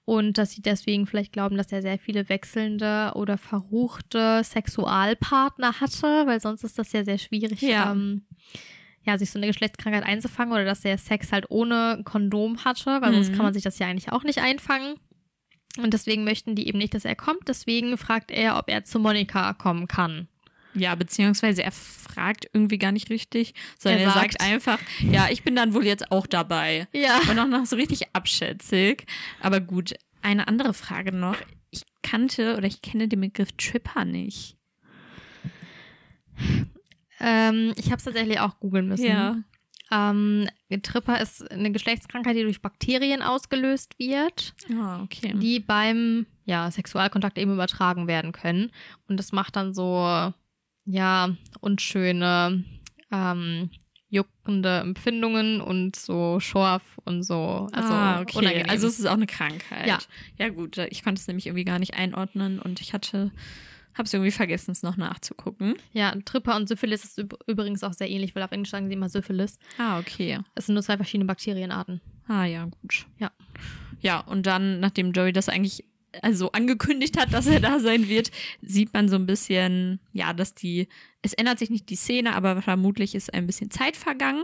[0.05, 6.25] und dass sie deswegen vielleicht glauben, dass er sehr viele wechselnde oder verruchte Sexualpartner hatte,
[6.27, 7.91] weil sonst ist das ja sehr schwierig, Ja.
[7.91, 8.23] ähm,
[9.05, 13.13] ja, sich so eine Geschlechtskrankheit einzufangen oder dass er Sex halt ohne Kondom hatte, weil
[13.13, 13.35] sonst Mhm.
[13.35, 14.95] kann man sich das ja eigentlich auch nicht einfangen.
[15.77, 17.47] Und deswegen möchten die eben nicht, dass er kommt.
[17.47, 20.27] Deswegen fragt er, ob er zu Monika kommen kann.
[20.75, 24.41] Ja, beziehungsweise er fragt irgendwie gar nicht richtig, sondern Er er, sagt.
[24.41, 26.87] einfach, ja, ich bin dann wohl jetzt auch dabei.
[26.93, 27.19] Ja.
[27.29, 29.05] Und auch noch so richtig abschätzig.
[29.39, 31.37] Aber gut, eine andere Frage noch.
[31.69, 34.57] Ich kannte oder ich kenne den Begriff Tripper nicht.
[37.19, 39.45] Ähm, ich habe es tatsächlich auch googeln müssen.
[39.91, 40.47] Ähm,
[40.81, 45.33] Tripper ist eine Geschlechtskrankheit, die durch Bakterien ausgelöst wird, Ah, okay.
[45.35, 48.71] die beim ja, Sexualkontakt eben übertragen werden können.
[49.07, 50.33] Und das macht dann so,
[50.85, 52.63] ja, unschöne,
[53.11, 53.69] ähm,
[54.09, 57.67] juckende Empfindungen und so Schorf und so.
[57.71, 58.37] Also ah, okay.
[58.37, 58.69] unangenehm.
[58.69, 59.87] Also es ist auch eine Krankheit.
[59.87, 59.97] Ja.
[60.37, 60.77] Ja, gut.
[60.77, 63.31] Ich konnte es nämlich irgendwie gar nicht einordnen und ich hatte,
[63.95, 65.75] habe es irgendwie vergessen, es noch nachzugucken.
[65.93, 68.93] ja, Tripper und Syphilis ist üb- übrigens auch sehr ähnlich, weil auf Englisch sagen sie
[68.93, 69.57] immer Syphilis.
[69.79, 70.39] Ah, okay.
[70.53, 71.99] Es sind nur zwei verschiedene Bakterienarten.
[72.27, 73.07] Ah, ja, gut.
[73.17, 73.31] Ja.
[73.99, 75.85] Ja, und dann, nachdem Joey das eigentlich
[76.21, 80.53] also angekündigt hat, dass er da sein wird, sieht man so ein bisschen, ja, dass
[80.53, 80.87] die,
[81.21, 84.43] es ändert sich nicht die Szene, aber vermutlich ist ein bisschen Zeit vergangen.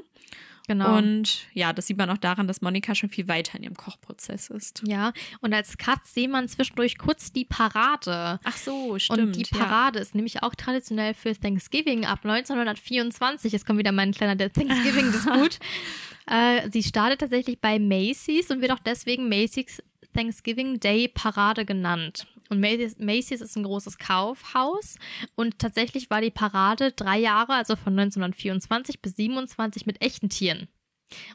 [0.70, 1.00] Genau.
[1.00, 4.52] Und ja, das sieht man auch daran, dass Monika schon viel weiter in ihrem Kochprozess
[4.52, 4.84] ist.
[4.86, 8.40] ja, und als Cut sieht man zwischendurch kurz die Parade.
[8.44, 13.52] Ach so, und die Parade ist nämlich auch traditionell für Thanksgiving ab 1924.
[13.52, 15.58] Jetzt kommt wieder mein kleiner der Thanksgiving-Disput.
[16.28, 19.82] äh, sie startet tatsächlich bei Macy's und wird auch deswegen Macy's
[20.20, 22.28] Thanksgiving Day Parade genannt.
[22.50, 24.96] Und Macy's, Macy's ist ein großes Kaufhaus
[25.36, 30.68] und tatsächlich war die Parade drei Jahre, also von 1924 bis 27 mit echten Tieren.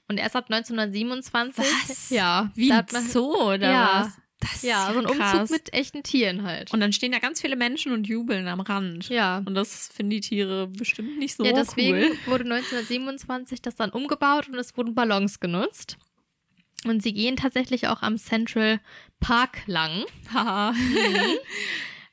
[0.08, 2.10] Und erst ab 1927, Was?
[2.10, 4.04] ja, Wie da hat man- Zoo oder Ja.
[4.06, 4.12] was?
[4.40, 5.40] Das ja, so ein krass.
[5.40, 6.70] Umzug mit echten Tieren halt.
[6.74, 9.08] Und dann stehen da ganz viele Menschen und jubeln am Rand.
[9.08, 9.38] ja.
[9.46, 12.18] Und das finden die Tiere bestimmt nicht so ja, deswegen cool.
[12.26, 15.96] wurde 1927 das dann umgebaut und es wurden Ballons genutzt.
[16.84, 18.80] Und sie gehen tatsächlich auch am Central
[19.20, 20.04] Park lang.
[20.32, 20.74] Haha.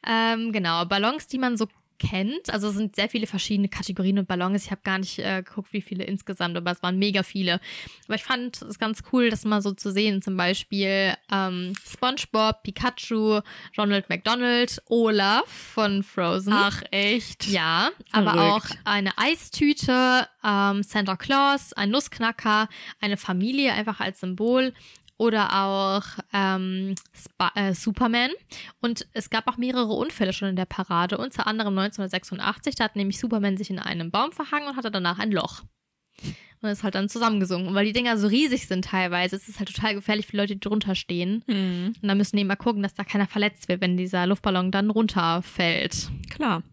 [0.03, 1.67] Ähm, genau, Ballons, die man so
[2.01, 2.49] kennt.
[2.51, 4.65] Also es sind sehr viele verschiedene Kategorien und Ballons.
[4.65, 7.59] Ich habe gar nicht äh, geguckt, wie viele insgesamt, aber es waren mega viele.
[8.05, 10.21] Aber ich fand es ganz cool, das mal so zu sehen.
[10.21, 13.41] Zum Beispiel ähm, SpongeBob, Pikachu,
[13.77, 16.53] Ronald McDonald, Olaf von Frozen.
[16.53, 17.45] Ach, echt?
[17.47, 18.81] Ja, aber auch Verrückt.
[18.83, 22.67] eine Eistüte, ähm, Santa Claus, ein Nussknacker,
[22.99, 24.73] eine Familie einfach als Symbol
[25.21, 26.03] oder auch
[26.33, 28.31] ähm, Sp äh, Superman.
[28.81, 32.73] Und es gab auch mehrere Unfälle schon in der Parade, unter anderem 1986.
[32.75, 35.61] Da hat nämlich Superman sich in einem Baum verhangen und hatte danach ein Loch.
[36.63, 37.67] Und ist halt dann zusammengesungen.
[37.67, 40.55] Und weil die Dinger so riesig sind teilweise, ist es halt total gefährlich für Leute,
[40.55, 41.43] die drunter stehen.
[41.47, 44.71] Hm, Und da müssen die immer gucken, dass da keiner verletzt wird, wenn dieser Luftballon
[44.71, 46.09] dann runterfällt.
[46.31, 46.63] klar.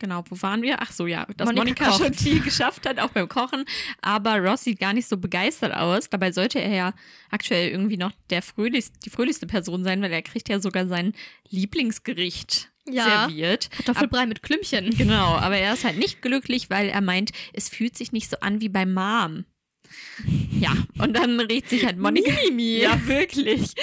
[0.00, 0.82] Genau, wo waren wir?
[0.82, 3.64] Ach so, ja, dass Monika Monika, schon viel geschafft hat, auch beim Kochen.
[4.02, 6.10] Aber Ross sieht gar nicht so begeistert aus.
[6.10, 6.94] Dabei sollte er ja
[7.30, 11.12] aktuell irgendwie noch der fröhlichste, die fröhlichste Person sein, weil er kriegt ja sogar sein
[11.48, 13.04] Lieblingsgericht Ja.
[13.26, 13.70] serviert.
[13.70, 14.90] Kartoffelbrei mit Klümpchen.
[14.96, 18.38] Genau, aber er ist halt nicht glücklich, weil er meint, es fühlt sich nicht so
[18.40, 19.44] an wie bei Mom.
[20.50, 22.32] Ja, und dann regt sich halt Monika.
[22.46, 22.78] Mimi.
[22.82, 23.74] Ja, wirklich.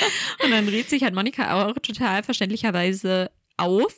[0.43, 3.95] Und dann regt sich halt Monika auch total verständlicherweise auf.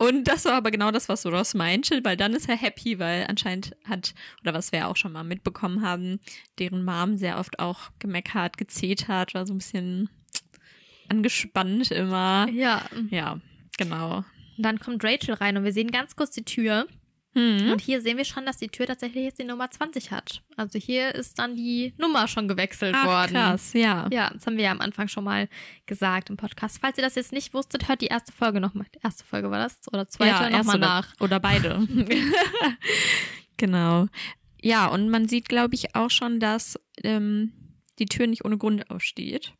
[0.00, 3.26] Und das war aber genau das, was Ross meinte, weil dann ist er happy, weil
[3.28, 6.20] anscheinend hat, oder was wir auch schon mal mitbekommen haben,
[6.58, 10.08] deren Mom sehr oft auch gemeckert, gezetert, war so ein bisschen
[11.10, 12.48] angespannt immer.
[12.50, 12.86] Ja.
[13.10, 13.40] Ja,
[13.76, 14.24] genau.
[14.56, 16.86] Und dann kommt Rachel rein und wir sehen ganz kurz die Tür.
[17.32, 17.70] Hm.
[17.70, 20.42] Und hier sehen wir schon, dass die Tür tatsächlich jetzt die Nummer 20 hat.
[20.56, 23.32] Also hier ist dann die Nummer schon gewechselt Ach, worden.
[23.32, 24.08] krass, ja.
[24.10, 25.48] Ja, das haben wir ja am Anfang schon mal
[25.86, 26.78] gesagt im Podcast.
[26.80, 28.86] Falls ihr das jetzt nicht wusstet, hört die erste Folge nochmal.
[28.94, 29.78] Die erste Folge war das?
[29.92, 31.14] Oder zweite ja, nochmal nach.
[31.20, 31.86] Oder, oder beide.
[33.56, 34.06] genau.
[34.60, 37.52] Ja, und man sieht, glaube ich, auch schon, dass ähm,
[38.00, 39.54] die Tür nicht ohne Grund aufsteht.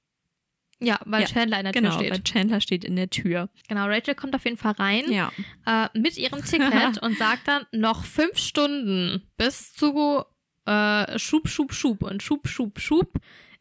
[0.83, 2.25] Ja, weil Ja, Chandler in der genau, Tür weil steht.
[2.25, 3.49] Chandler steht in der Tür.
[3.69, 5.31] Genau, Rachel kommt auf jeden Fall rein Ja.
[5.67, 10.25] äh, mit ihrem Ticket und sagt dann noch fünf Stunden bis zu
[10.67, 12.03] äh, Schub, Schub, Schub.
[12.03, 13.13] Und Schub, Schub, Schub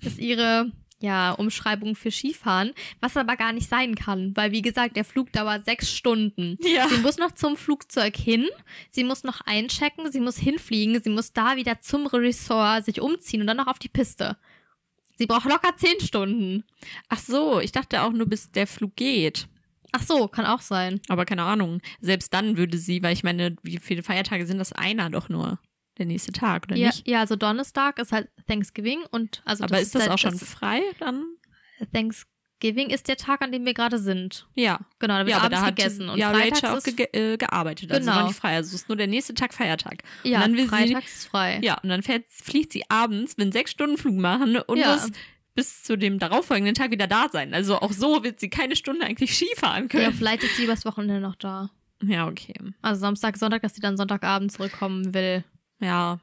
[0.02, 4.98] ist ihre ja, Umschreibung für Skifahren, was aber gar nicht sein kann, weil wie gesagt,
[4.98, 6.58] der Flug dauert sechs Stunden.
[6.62, 6.90] Ja.
[6.90, 8.46] Sie muss noch zum Flugzeug hin,
[8.90, 13.40] sie muss noch einchecken, sie muss hinfliegen, sie muss da wieder zum Resort sich umziehen
[13.40, 14.36] und dann noch auf die Piste.
[15.20, 16.64] Sie braucht locker zehn Stunden.
[17.10, 19.48] Ach so, ich dachte auch nur, bis der Flug geht.
[19.92, 21.02] Ach so, kann auch sein.
[21.10, 21.82] Aber keine Ahnung.
[22.00, 24.72] Selbst dann würde sie, weil ich meine, wie viele Feiertage sind das?
[24.74, 25.60] Einer doch nur.
[25.98, 27.06] Der nächste Tag, oder Ja, nicht?
[27.08, 30.50] ja, also Donnerstag ist halt Thanksgiving und also Aber ist das halt auch schon das-
[30.50, 31.26] frei dann?
[31.94, 32.30] Thanksgiving
[32.62, 34.48] ist der Tag, an dem wir gerade sind.
[34.56, 34.80] Ja.
[35.00, 37.08] Genau, da wird ja, abends da hat gegessen und ja, freitags Rachel auch ist ge
[37.14, 38.20] äh, gearbeitet, also Genau.
[38.22, 38.56] noch nicht frei.
[38.56, 40.04] Also es ist nur der nächste Tag Feiertag.
[40.24, 41.60] ja, und dann sie- freitags ist frei.
[41.64, 44.94] Ja, und dann fährt, fliegt sie abends, einen sechs Stunden Flug machen und Ja.
[44.96, 45.10] muss
[45.56, 47.54] bis zu dem darauffolgenden Tag wieder da sein.
[47.54, 50.14] Also auch so wird sie keine Stunde eigentlich Ski fahren Ja, können.
[50.14, 51.70] vielleicht ist sie übers Wochenende noch da.
[52.02, 52.54] Ja, okay.
[52.82, 55.44] Also Samstag, Sonntag, dass sie dann Sonntagabend zurückkommen will.
[55.82, 56.20] Ja.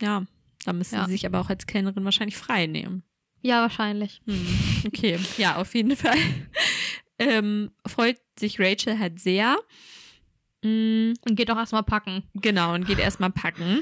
[0.00, 0.24] Ja.
[0.64, 1.04] Da müsste Ja.
[1.06, 3.02] sie sich aber auch als Kellnerin wahrscheinlich frei nehmen.
[3.44, 4.22] Ja, wahrscheinlich.
[4.26, 4.46] Hm,
[4.86, 6.16] okay, ja, auf jeden Fall.
[7.18, 9.56] Ähm, freut sich Rachel halt sehr.
[10.62, 12.22] Mm, Und geht auch erstmal packen.
[12.34, 13.80] genau, und geht erstmal packen.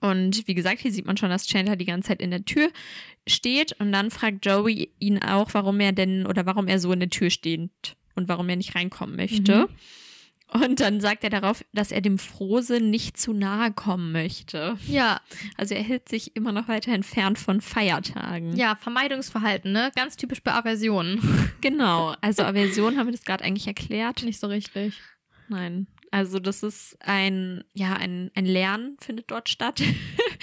[0.00, 2.70] Und wie gesagt, hier sieht man schon, dass Chandler die ganze Zeit in der Tür
[3.26, 7.00] steht und dann fragt Joey ihn auch, warum er denn oder warum er so in
[7.00, 9.68] der Tür steht und warum er nicht reinkommen möchte.
[9.68, 9.68] Mhm.
[10.52, 14.76] Und dann sagt er darauf, dass er dem Frohsinn nicht zu nahe kommen möchte.
[14.86, 15.20] Ja,
[15.56, 18.56] Also er hält sich immer noch weiter entfernt von Feiertagen.
[18.56, 19.90] ja, Vermeidungsverhalten, ne?
[19.94, 21.20] Ganz typisch bei Aversionen.
[21.60, 22.14] Genau.
[22.22, 24.22] Also Aversion haben wir das gerade eigentlich erklärt.
[24.22, 24.98] Nicht so richtig.
[25.48, 25.86] Nein.
[26.10, 29.82] Also das ist ein, ja, ein, ein Lernen findet dort statt.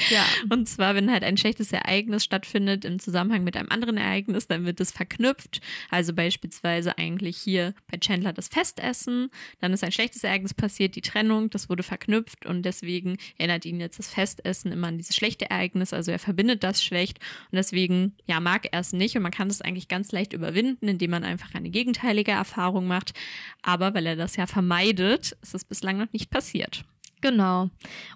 [0.09, 0.25] Ja.
[0.49, 4.65] Und zwar, wenn halt ein schlechtes Ereignis stattfindet im Zusammenhang mit einem anderen Ereignis, dann
[4.65, 5.61] wird es verknüpft.
[5.89, 9.29] Also beispielsweise eigentlich hier bei Chandler das Festessen.
[9.59, 13.79] Dann ist ein schlechtes Ereignis passiert, die Trennung, das wurde verknüpft und deswegen erinnert ihn
[13.79, 15.93] jetzt das Festessen immer an dieses schlechte Ereignis.
[15.93, 17.19] Also er verbindet das schlecht
[17.51, 20.87] und deswegen, ja, mag er es nicht und man kann das eigentlich ganz leicht überwinden,
[20.87, 23.13] indem man einfach eine gegenteilige Erfahrung macht.
[23.61, 26.85] Aber weil er das ja vermeidet, ist es bislang noch nicht passiert.
[27.21, 27.69] Genau.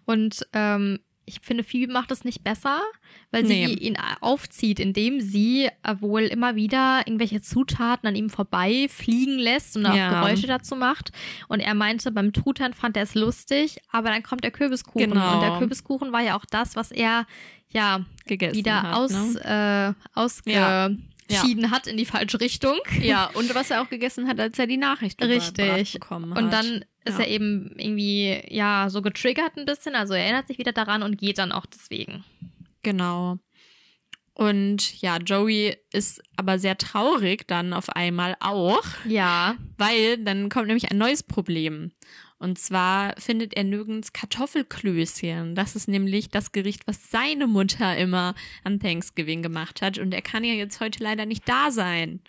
[0.05, 2.81] Und ähm, ich finde, Phoebe macht es nicht besser,
[3.31, 3.73] weil sie Nee.
[3.73, 9.77] ihn aufzieht, indem sie äh, wohl immer wieder irgendwelche Zutaten an ihm vorbei fliegen lässt
[9.77, 10.09] und auch Ja.
[10.21, 11.11] Geräusche dazu macht.
[11.47, 15.11] Und er meinte, beim Truthahn fand er es lustig, aber dann kommt der Kürbiskuchen.
[15.11, 15.35] Genau.
[15.35, 17.25] Und der Kürbiskuchen war ja auch das, was er
[17.69, 19.95] ja Gegessen wieder hat, aus, ne?
[20.15, 22.75] äh, ausgeschieden hat in die falsche Richtung.
[22.99, 25.93] Ja, und was er auch gegessen hat, als er die Nachricht Richtig.
[25.93, 26.43] bekommen hat.
[26.43, 27.25] Und dann ist Ja.
[27.25, 29.95] er eben irgendwie, ja, so getriggert ein bisschen.
[29.95, 32.23] Also er erinnert sich wieder daran und geht dann auch deswegen.
[32.83, 33.37] Genau.
[34.33, 39.55] Und ja, Joey ist aber sehr traurig dann auf einmal auch, Ja.
[39.77, 41.91] weil dann kommt nämlich ein neues Problem.
[42.39, 45.53] Und zwar findet er nirgends Kartoffelklößchen.
[45.53, 48.33] Das ist nämlich das Gericht, was seine Mutter immer
[48.63, 49.99] an Thanksgiving gemacht hat.
[49.99, 52.19] Und er kann ja jetzt heute leider nicht da sein.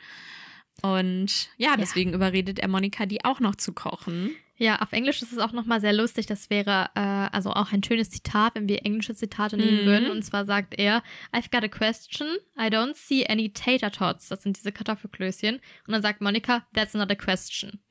[0.82, 4.32] Und ja, deswegen überredet er Monika, die auch noch zu kochen.
[4.62, 6.26] Ja, auf Englisch ist es auch nochmal sehr lustig.
[6.26, 9.86] Das wäre äh, also auch ein schönes Zitat, wenn wir englische Zitate nehmen Mhm.
[9.86, 10.10] würden.
[10.10, 11.02] Und zwar sagt er,
[11.32, 12.28] I've got a question.
[12.56, 14.28] I don't see any tater tots.
[14.28, 15.56] Das sind diese Kartoffelklößchen.
[15.56, 17.80] Und dann sagt Monika, that's not a question.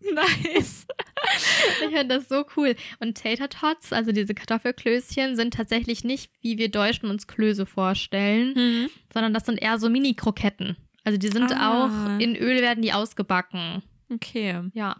[0.00, 0.86] Nice.
[1.82, 2.76] Ich finde das so cool.
[3.00, 8.54] Und Tater Tots, also diese Kartoffelklößchen, sind tatsächlich nicht, wie wir Deutschen uns Klöße vorstellen,
[8.54, 8.90] Mhm.
[9.12, 10.76] sondern das sind eher so Mini-Kroketten.
[11.04, 11.84] Also die sind Ah.
[12.16, 13.82] auch, in Öl werden die ausgebacken.
[14.12, 14.60] Okay.
[14.74, 14.96] Ja.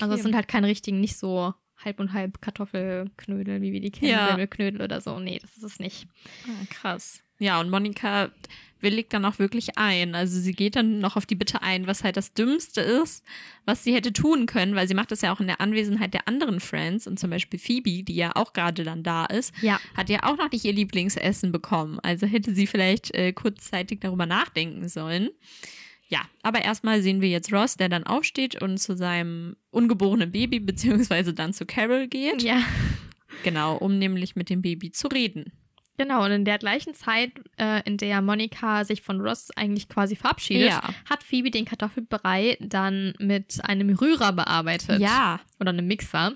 [0.00, 3.90] Also es sind halt keine richtigen, nicht so halb und halb Kartoffelknödel, wie wir die
[3.90, 4.28] kennen, Ja.
[4.28, 5.18] Semmelknödel oder so.
[5.20, 6.06] Nee, das ist es nicht.
[6.46, 7.22] Ah, krass.
[7.38, 8.30] Ja, und Monika
[8.80, 10.14] willigt dann auch wirklich ein.
[10.14, 13.24] Also sie geht dann noch auf die Bitte ein, was halt das Dümmste ist,
[13.64, 16.26] was sie hätte tun können, weil sie macht das ja auch in der Anwesenheit der
[16.28, 19.80] anderen Friends und zum Beispiel Phoebe, die ja auch gerade dann da ist, Ja.
[19.96, 21.98] hat ja auch noch nicht ihr Lieblingsessen bekommen.
[22.00, 25.30] Also hätte sie vielleicht äh, kurzzeitig darüber nachdenken sollen.
[26.10, 30.58] Ja, aber erstmal sehen wir jetzt Ross, der dann aufsteht und zu seinem ungeborenen Baby
[30.60, 32.42] beziehungsweise dann zu Carol geht.
[32.42, 32.62] Ja.
[33.44, 35.52] Genau, um nämlich mit dem Baby zu reden.
[35.98, 40.14] Genau, und in der gleichen Zeit, äh, in der Monika sich von Ross eigentlich quasi
[40.16, 40.80] verabschiedet, Ja.
[41.10, 45.00] hat Phoebe den Kartoffelbrei dann mit einem Rührer bearbeitet.
[45.00, 46.32] Ja, Oder einem Mixer.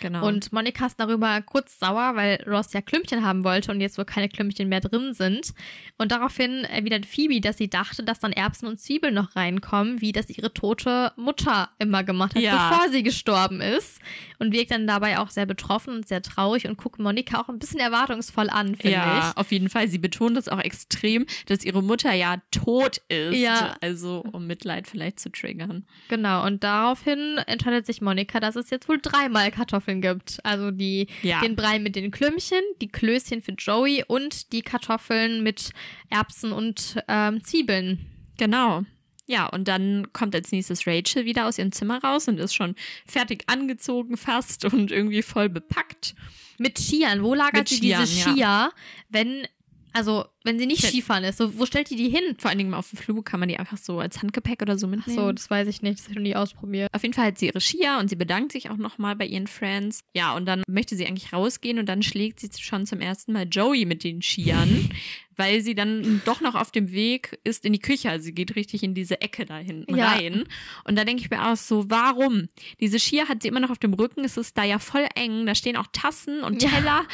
[0.00, 0.26] Genau.
[0.26, 4.04] Und Monika ist darüber kurz sauer, weil Ross ja Klümpchen haben wollte und jetzt wohl
[4.04, 5.52] keine Klümpchen mehr drin sind.
[5.98, 10.12] Und daraufhin erwidert Phoebe, dass sie dachte, dass dann Erbsen und Zwiebeln noch reinkommen, wie
[10.12, 12.68] das ihre tote Mutter immer gemacht hat, Ja.
[12.70, 14.00] bevor sie gestorben ist.
[14.38, 17.58] Und wirkt dann dabei auch sehr betroffen und sehr traurig und guckt Monika auch ein
[17.58, 19.36] bisschen erwartungsvoll an, finde ja, ich.
[19.38, 19.88] auf jeden Fall.
[19.88, 23.36] Sie betont das auch extrem, dass ihre Mutter ja tot ist.
[23.36, 23.74] Ja.
[23.80, 25.86] Also, um Mitleid vielleicht zu triggern.
[26.08, 30.38] Genau, und daraufhin entscheidet sich Monika, dass es jetzt wohl dreimal Kartoffeln gibt.
[30.44, 31.40] Also die, Ja.
[31.40, 35.70] den Brei mit den Klümpchen, die Klößchen für Joey und die Kartoffeln mit
[36.08, 38.06] Erbsen und ähm, Zwiebeln.
[38.38, 38.84] Genau.
[39.28, 42.76] Ja, und dann kommt als nächstes Rachel wieder aus ihrem Zimmer raus und ist schon
[43.06, 46.14] fertig angezogen fast und irgendwie voll bepackt.
[46.58, 47.22] Mit Skiern.
[47.24, 48.70] Wo lagert Mit sie diese Skiern, Skier,
[49.08, 49.48] wenn,
[49.96, 51.38] also, wenn sie nicht Mit- Skifahren ist?
[51.38, 52.36] So, wo stellt die die hin?
[52.38, 54.78] Vor allen Dingen mal auf dem Flug kann man die einfach so als Handgepäck oder
[54.78, 55.18] so Ach mitnehmen.
[55.18, 55.98] so, das weiß ich nicht.
[55.98, 56.88] Das habe ich noch nie ausprobiert.
[56.92, 59.46] Auf jeden Fall hat sie ihre Skier und sie bedankt sich auch nochmal bei ihren
[59.46, 60.00] Friends.
[60.14, 63.46] Ja, und dann möchte sie eigentlich rausgehen und dann schlägt sie schon zum ersten Mal
[63.50, 64.90] Joey mit den Skiern,
[65.36, 68.10] weil sie dann doch noch auf dem Weg ist in die Küche.
[68.10, 70.12] Also sie geht richtig in diese Ecke da hinten Ja.
[70.12, 70.44] rein.
[70.84, 72.48] Und da denke ich mir auch so, warum?
[72.80, 74.24] Diese Skier hat sie immer noch auf dem Rücken.
[74.24, 75.44] Es ist da ja voll eng.
[75.46, 77.04] Da stehen auch Tassen und Ja.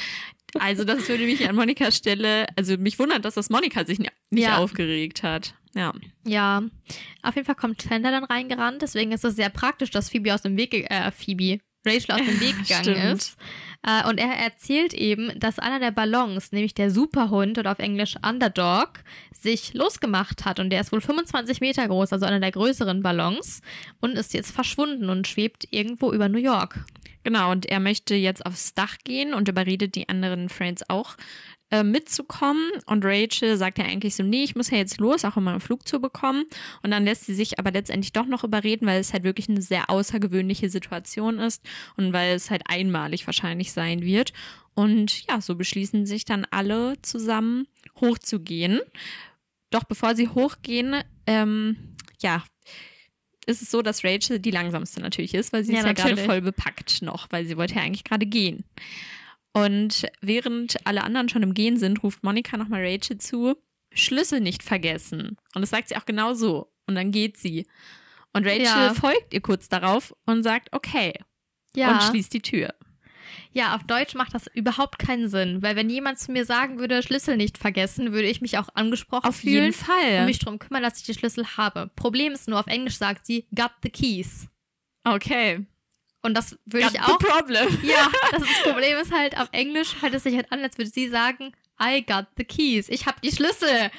[0.59, 4.13] Also das würde mich an Monikas Stelle, also mich wundert, dass das Monika sich nicht
[4.31, 4.59] Ja.
[4.59, 5.55] aufgeregt hat.
[5.75, 5.93] Ja.
[6.25, 6.63] Ja,
[7.23, 8.83] auf jeden Fall kommt Chandler dann reingerannt.
[8.83, 12.39] Deswegen ist es sehr praktisch, dass Phoebe aus dem Weg, äh, Phoebe, Rachel aus dem
[12.41, 13.15] Weg gegangen Stimmt.
[13.15, 13.37] ist.
[13.83, 18.15] Äh, und er erzählt eben, dass einer der Ballons, nämlich der Superhund oder auf Englisch
[18.23, 19.01] Underdog,
[19.33, 20.61] sich losgemacht hat.
[20.61, 23.63] Und der ist wohl 25 Meter groß, also einer der größeren Ballons,
[24.01, 26.85] und ist jetzt verschwunden und schwebt irgendwo über New York.
[27.25, 31.17] Genau, und er möchte jetzt aufs Dach gehen und überredet die anderen Friends auch
[31.73, 32.71] äh, mitzukommen.
[32.87, 35.61] Und Rachel sagt ja eigentlich so, nee, ich muss ja jetzt los, auch um meinen
[35.61, 36.45] Flug zu bekommen.
[36.83, 39.63] Und dann lässt sie sich aber letztendlich doch noch überreden, weil es halt wirklich eine
[39.63, 41.65] sehr außergewöhnliche Situation ist
[41.97, 44.33] und weil es halt einmalig wahrscheinlich sein wird.
[44.75, 47.67] Und ja, so beschließen sich dann alle zusammen
[48.01, 48.81] hochzugehen.
[49.71, 52.43] Doch bevor sie hochgehen, ähm, ja,
[53.47, 56.17] ist es so, dass Rachel die langsamste natürlich ist, weil sie Ja, ist ja gerade
[56.17, 58.65] voll bepackt noch, weil sie wollte ja eigentlich gerade gehen.
[59.53, 63.55] Und während alle anderen schon im Gehen sind, ruft Monika nochmal Rachel zu,
[63.93, 65.37] Schlüssel nicht vergessen.
[65.55, 66.73] Und das sagt sie auch genau so.
[66.87, 67.67] Und dann geht sie.
[68.33, 68.95] Und Rachel Ja.
[68.95, 71.13] folgt ihr kurz darauf und sagt, okay.
[71.77, 71.93] Ja.
[71.93, 72.75] Und schließt die Tür.
[73.53, 77.03] Ja, auf Deutsch macht das überhaupt keinen Sinn, weil wenn jemand zu mir sagen würde,
[77.03, 80.21] Schlüssel nicht vergessen, würde ich mich auch angesprochen Auf fühlen jeden Fall.
[80.21, 81.91] und mich darum kümmern, dass ich die Schlüssel habe.
[81.97, 84.49] Problem ist nur, auf Englisch sagt sie, got the keys.
[85.05, 85.67] Okay.
[86.23, 87.19] Und das würde Got ich the auch.
[87.19, 87.79] problem.
[87.83, 90.79] Ja, das, ist das Problem ist halt, auf Englisch hört es sich halt an, als
[90.79, 91.53] würde sie sagen,
[91.83, 92.89] I got the keys.
[92.89, 93.91] Ich habe die Schlüssel.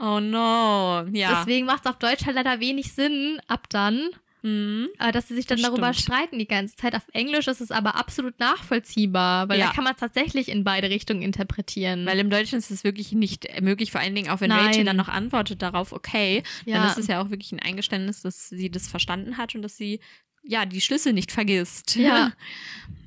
[0.00, 1.06] Oh no.
[1.12, 1.38] Ja.
[1.40, 4.10] Deswegen macht es auf Deutsch halt leider wenig Sinn, ab dann,
[4.42, 4.88] Mhm.
[4.98, 6.04] äh, dass sie sich dann Das darüber stimmt.
[6.16, 6.94] streiten die ganze Zeit.
[6.94, 9.66] Auf Englisch ist es aber absolut nachvollziehbar, weil Ja.
[9.66, 12.06] da kann man es tatsächlich in beide Richtungen interpretieren.
[12.06, 14.66] Weil im Deutschen ist es wirklich nicht möglich, vor allen Dingen auch wenn Nein.
[14.66, 16.88] Rachel dann noch antwortet darauf, okay, dann Ja.
[16.90, 20.00] ist es ja auch wirklich ein Eingeständnis, dass sie das verstanden hat und dass sie
[20.44, 21.96] ja die Schlüssel nicht vergisst.
[21.96, 22.32] Ja.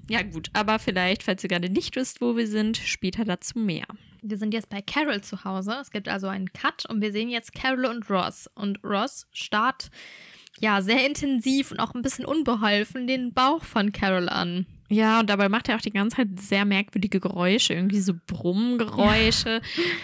[0.09, 3.85] Ja, gut, aber vielleicht, falls ihr gerade nicht wisst, wo wir sind, später dazu mehr.
[4.21, 5.77] Wir sind jetzt bei Carol zu Hause.
[5.81, 8.49] Es gibt also einen Cut und wir sehen jetzt Carol und Ross.
[8.53, 9.89] Und Ross starrt
[10.61, 14.65] ja sehr intensiv und auch ein bisschen unbeholfen den Bauch von Carol an.
[14.89, 19.61] Ja, und dabei macht er auch die ganze Zeit sehr merkwürdige Geräusche, irgendwie so Brummgeräusche.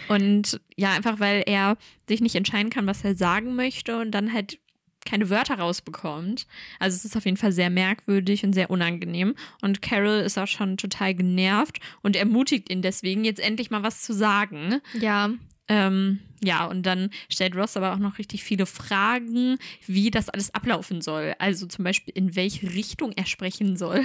[0.07, 1.77] Und ja, einfach weil er
[2.07, 4.59] sich nicht entscheiden kann, was er sagen möchte und dann halt
[5.05, 6.47] keine Wörter rausbekommt.
[6.79, 9.35] Also es ist auf jeden Fall sehr merkwürdig und sehr unangenehm.
[9.61, 14.01] Und Carol ist auch schon total genervt und ermutigt ihn deswegen, jetzt endlich mal was
[14.01, 14.81] zu sagen.
[14.93, 15.31] Ja,
[15.70, 20.53] Ähm, ja, und dann stellt Ross aber auch noch richtig viele Fragen, wie das alles
[20.53, 21.34] ablaufen soll.
[21.39, 24.03] Also zum Beispiel, in welche Richtung er sprechen soll.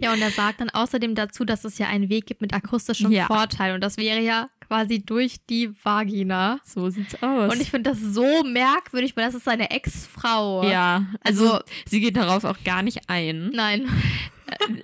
[0.00, 3.12] ja, und er sagt dann außerdem dazu, dass es ja einen Weg gibt mit akustischem
[3.12, 3.26] Ja.
[3.26, 3.74] Vorteil.
[3.74, 6.60] Und das wäre ja quasi durch die Vagina.
[6.64, 7.52] So sieht's aus.
[7.52, 10.68] Und ich finde das so merkwürdig, weil das ist seine Ex-Frau.
[10.68, 13.50] Ja, also, Also- sie geht darauf auch gar nicht ein.
[13.52, 13.86] Nein.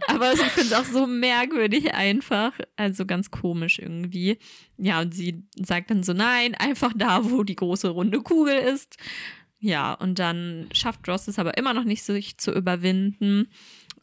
[0.08, 2.52] Aber ich finde es auch so merkwürdig einfach.
[2.76, 4.38] Also ganz komisch irgendwie.
[4.76, 8.96] Ja, und sie sagt dann so, nein, einfach da, wo die große runde Kugel ist.
[9.58, 13.48] Ja, und dann schafft Ross es aber immer noch nicht, sich zu überwinden.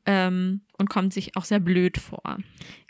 [0.06, 2.38] Ähm, und kommt sich auch sehr blöd vor.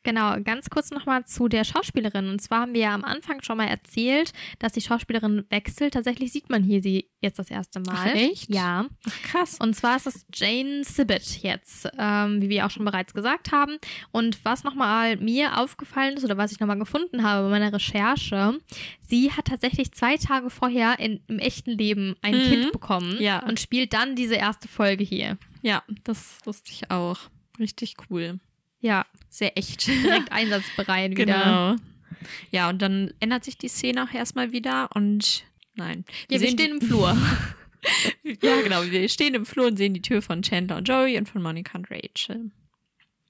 [0.04, 2.28] Genau, ganz kurz nochmal zu der Schauspielerin.
[2.30, 5.94] Und zwar haben wir ja am Anfang schon mal erzählt, dass die Schauspielerin wechselt.
[5.94, 7.96] Tatsächlich sieht man hier sie jetzt das erste Mal.
[8.12, 8.54] Ach, echt?
[8.54, 8.86] Ja.
[9.24, 9.58] Krass.
[9.62, 13.78] Und zwar ist es Jane Sibbett jetzt, ähm, wie wir auch schon bereits gesagt haben.
[14.12, 18.60] Und was nochmal mir aufgefallen ist oder was ich nochmal gefunden habe bei meiner Recherche,
[19.00, 22.50] sie hat tatsächlich zwei Tage vorher in, im echten Leben ein Mhm.
[22.50, 23.40] Kind bekommen Ja.
[23.48, 25.38] und spielt dann diese erste Folge hier.
[25.62, 27.18] Ja, das wusste ich auch.
[27.58, 28.40] Richtig cool.
[28.84, 29.88] Ja, Sehr echt.
[30.04, 31.26] direkt einsatzbereit wieder.
[31.26, 31.76] Genau.
[32.52, 36.06] Ja, und dann ändert sich die Szene auch erstmal wieder und nein.
[36.30, 37.18] Ja, wir stehen im Flur.
[38.42, 38.82] Ja, genau.
[38.86, 41.78] Wir stehen im Flur und sehen die Tür von Chandler und Joey und von Monica
[41.78, 42.50] und Rachel.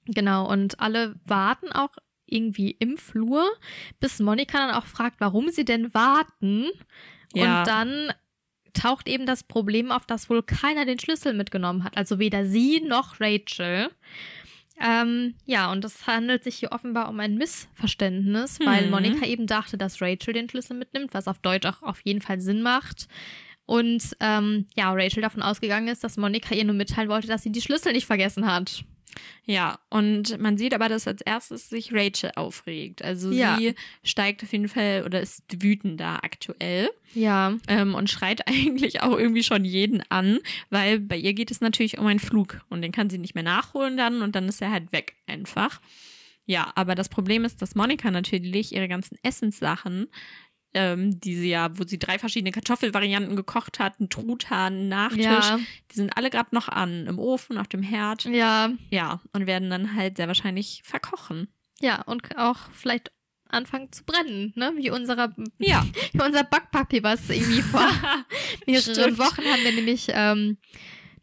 [0.06, 1.90] Genau, und alle warten auch
[2.24, 3.44] irgendwie im Flur,
[3.98, 6.66] bis Monika dann auch fragt, warum sie denn warten.
[7.34, 7.58] Ja.
[7.58, 8.12] Und dann
[8.74, 11.96] taucht eben das Problem auf, dass wohl keiner den Schlüssel mitgenommen hat.
[11.96, 13.90] Also weder sie noch Rachel.
[14.80, 18.90] Ähm, ja, und es handelt sich hier offenbar um ein Missverständnis, weil Mhm.
[18.90, 22.40] Monika eben dachte, dass Rachel den Schlüssel mitnimmt, was auf Deutsch auch auf jeden Fall
[22.40, 23.06] Sinn macht.
[23.66, 27.52] Und ähm, ja, Rachel davon ausgegangen ist, dass Monika ihr nur mitteilen wollte, dass sie
[27.52, 28.84] die Schlüssel nicht vergessen hat.
[29.44, 33.02] Ja, und man sieht aber, dass als erstes sich Rachel aufregt.
[33.02, 33.56] Also Ja.
[33.56, 37.56] sie steigt auf jeden Fall oder ist wütender aktuell Ja.
[37.68, 40.38] ähm, und schreit eigentlich auch irgendwie schon jeden an,
[40.70, 43.44] weil bei ihr geht es natürlich um einen Flug und den kann sie nicht mehr
[43.44, 45.80] nachholen dann und dann ist er halt weg einfach.
[46.46, 50.08] Ja, aber das Problem ist, dass Monika natürlich ihre ganzen Essenssachen,
[50.74, 55.24] ähm, die sie ja, wo sie drei verschiedene Kartoffelvarianten gekocht hat, einen Truthahn, einen Nachtisch,
[55.24, 55.58] Ja.
[55.90, 58.24] die sind alle gerade noch an, im Ofen, auf dem Herd.
[58.24, 58.70] Ja.
[58.90, 61.48] Ja, und werden dann halt sehr wahrscheinlich verkochen.
[61.80, 63.10] Ja, und auch vielleicht
[63.48, 64.72] anfangen zu brennen, ne?
[64.76, 65.84] Wie, unserer, Ja.
[66.12, 67.86] wie unser Backpapier, was irgendwie vor
[68.66, 69.18] mehreren.
[69.18, 70.58] Wochen haben wir nämlich ähm,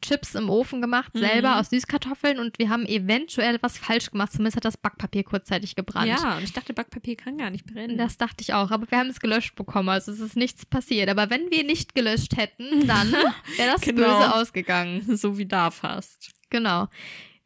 [0.02, 1.56] Chips im Ofen gemacht, selber Mhm.
[1.60, 4.32] aus Süßkartoffeln und wir haben eventuell was falsch gemacht.
[4.32, 6.08] Zumindest hat das Backpapier kurzzeitig gebrannt.
[6.10, 7.98] Ja, und ich dachte, Backpapier kann gar nicht brennen.
[7.98, 11.10] Das dachte ich auch, aber wir haben es gelöscht bekommen, also es ist nichts passiert.
[11.10, 13.12] Aber wenn wir nicht gelöscht hätten, dann
[13.58, 14.02] wäre das Genau.
[14.02, 15.16] böse ausgegangen.
[15.18, 16.32] so wie da fast.
[16.50, 16.88] Genau.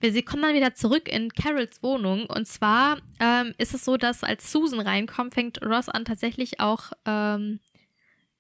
[0.02, 2.26] sie kommen dann wieder zurück in Carols Wohnung.
[2.28, 6.92] Und zwar ähm, ist es so, dass als Susan reinkommt, fängt Ross an tatsächlich auch
[7.06, 7.60] ähm,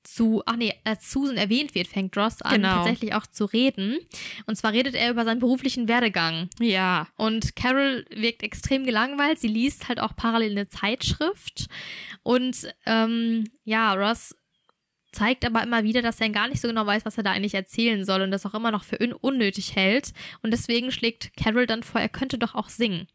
[0.07, 2.75] zu, ach nee, als Susan erwähnt wird, fängt Ross an Genau.
[2.75, 3.97] tatsächlich auch zu reden.
[4.45, 6.49] Und zwar redet er über seinen beruflichen Werdegang.
[6.59, 7.07] Ja.
[7.17, 9.39] Und Carol wirkt extrem gelangweilt.
[9.39, 11.67] Sie liest halt auch parallel eine Zeitschrift.
[12.23, 14.35] Und ähm, ja, Ross
[15.11, 17.53] zeigt aber immer wieder, dass er gar nicht so genau weiß, was er da eigentlich
[17.53, 20.11] erzählen soll und das auch immer noch für un unnötig hält.
[20.41, 23.07] Und deswegen schlägt Carol dann vor, er könnte doch auch singen.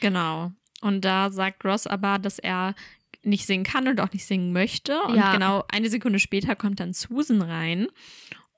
[0.00, 0.52] Genau.
[0.80, 2.74] Und da sagt Ross aber, dass er
[3.26, 5.00] nicht singen kann und auch nicht singen möchte.
[5.02, 5.32] Und Ja.
[5.32, 7.88] genau eine Sekunde später kommt dann Susan rein.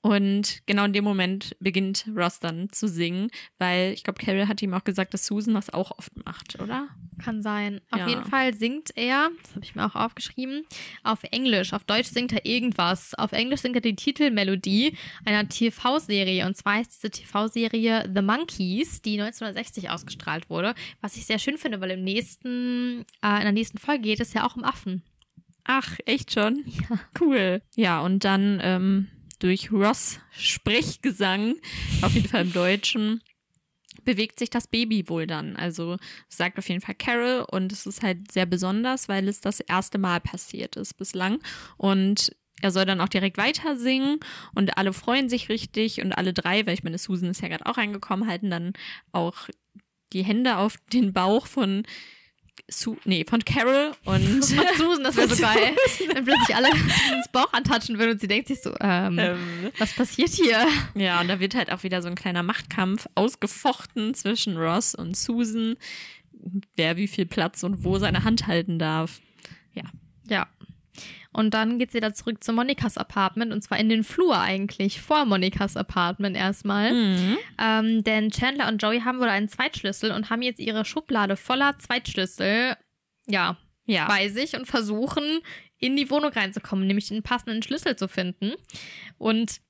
[0.07, 4.61] Und genau in dem Moment beginnt Ross dann zu singen, weil ich glaube, Carol hat
[4.61, 6.87] ihm auch gesagt, dass Susan das auch oft macht, oder?
[7.21, 7.81] Kann sein.
[7.91, 8.07] Auf Ja.
[8.07, 10.65] jeden Fall singt er, das habe ich mir auch aufgeschrieben,
[11.03, 11.73] auf Englisch.
[11.73, 13.15] Auf Deutsch singt er irgendwas.
[13.15, 14.95] Auf Englisch singt er die Titelmelodie
[15.25, 16.45] einer TV-Serie.
[16.45, 20.73] Und zwar ist diese TV-Serie The Monkeys, die 1960 ausgestrahlt wurde.
[21.01, 24.33] Was ich sehr schön finde, weil im nächsten, äh, in der nächsten Folge geht es
[24.33, 25.01] ja auch um Affen.
[25.65, 26.63] Ach, echt schon?
[26.65, 26.99] Ja.
[27.19, 27.61] Cool.
[27.75, 29.07] Ja, und dann ähm,
[29.39, 31.55] durch Ross Sprechgesang,
[32.01, 33.21] auf jeden Fall im Deutschen,
[34.03, 35.55] bewegt sich das Baby wohl dann.
[35.55, 35.97] Also
[36.29, 39.97] sagt auf jeden Fall Carol und es ist halt sehr besonders, weil es das erste
[39.97, 41.39] Mal passiert ist bislang.
[41.77, 44.19] Und er soll dann auch direkt weiter singen
[44.55, 47.65] und alle freuen sich richtig und alle drei, weil ich meine, Susan ist ja gerade
[47.65, 48.73] auch reingekommen, halten dann
[49.11, 49.49] auch
[50.13, 51.83] die Hände auf den Bauch von
[52.69, 55.75] Su nee, von Carol und Von Susan, das wäre so geil.
[56.13, 59.93] Wenn plötzlich alle Susans Bauch antatschen würden und sie denkt sich so, ähm, ähm, was
[59.93, 60.67] passiert hier?
[60.93, 65.15] Ja, und da wird halt auch wieder so ein kleiner Machtkampf ausgefochten zwischen Ross und
[65.15, 65.77] Susan,
[66.75, 69.21] wer wie viel Platz und wo seine Hand halten darf.
[70.29, 70.47] Ja.
[71.37, 75.23] Und dann geht's wieder zurück zu Monikas Apartment und zwar in den Flur eigentlich, vor
[75.25, 76.91] Monikas Apartment erstmal.
[76.93, 77.37] Mhm.
[77.59, 81.77] Ähm, denn Chandler und Joey haben wohl einen Zweitschlüssel und haben jetzt ihre Schublade voller
[81.77, 82.75] Zweitschlüssel,
[83.27, 84.07] ja, Ja.
[84.07, 85.41] bei sich und versuchen,
[85.77, 88.53] in die Wohnung reinzukommen, nämlich den passenden Schlüssel zu finden.
[89.19, 89.61] Und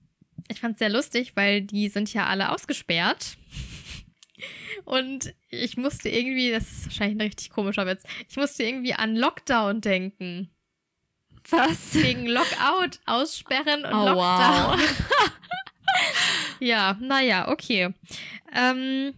[0.47, 3.36] ich fand's sehr lustig, weil die sind ja alle ausgesperrt.
[4.86, 9.18] Und ich musste irgendwie, das ist wahrscheinlich ein richtig komischer Witz, ich musste irgendwie an
[9.18, 10.49] Lockdown denken.
[11.50, 11.93] Was?
[11.93, 14.80] Wegen Lockout, Aussperren und Oh, Lockdown.
[16.60, 17.93] Ja, naja, okay.
[18.54, 19.14] Ähm,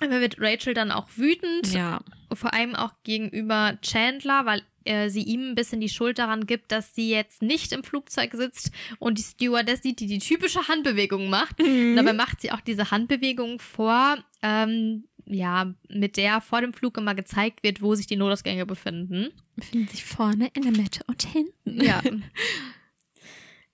[0.00, 2.00] dann wird Rachel dann auch wütend, Ja.
[2.32, 6.70] vor allem auch gegenüber Chandler, weil äh, sie ihm ein bisschen die Schuld daran gibt,
[6.72, 11.28] dass sie jetzt nicht im Flugzeug sitzt und die Stewardess sieht, die die typische Handbewegung
[11.30, 11.58] macht.
[11.58, 11.96] Mhm.
[11.96, 17.14] Dabei macht sie auch diese Handbewegung vor, ähm, ja, mit der vor dem Flug immer
[17.14, 19.28] gezeigt wird, wo sich die Notausgänge befinden.
[19.56, 21.84] Befinden sich vorne in der Mitte und hinten.
[21.84, 22.02] Ja.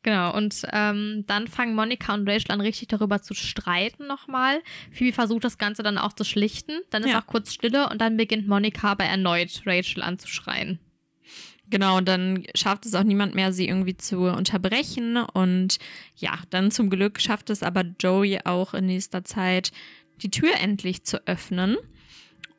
[0.03, 4.61] Genau, und ähm, dann fangen Monika und Rachel an, richtig darüber zu streiten nochmal.
[4.93, 6.73] Phoebe versucht das Ganze dann auch zu schlichten.
[6.91, 7.23] Dann ist Ja.
[7.23, 10.79] auch kurz Stille und dann beginnt Monika aber erneut Rachel anzuschreien.
[11.71, 15.17] Genau, und dann schafft es auch niemand mehr, sie irgendwie zu unterbrechen.
[15.17, 15.79] Und
[16.17, 19.73] ja, dann zum Glück schafft es aber Joey auch in nächster Zeit,
[20.23, 21.77] die Tür endlich zu öffnen.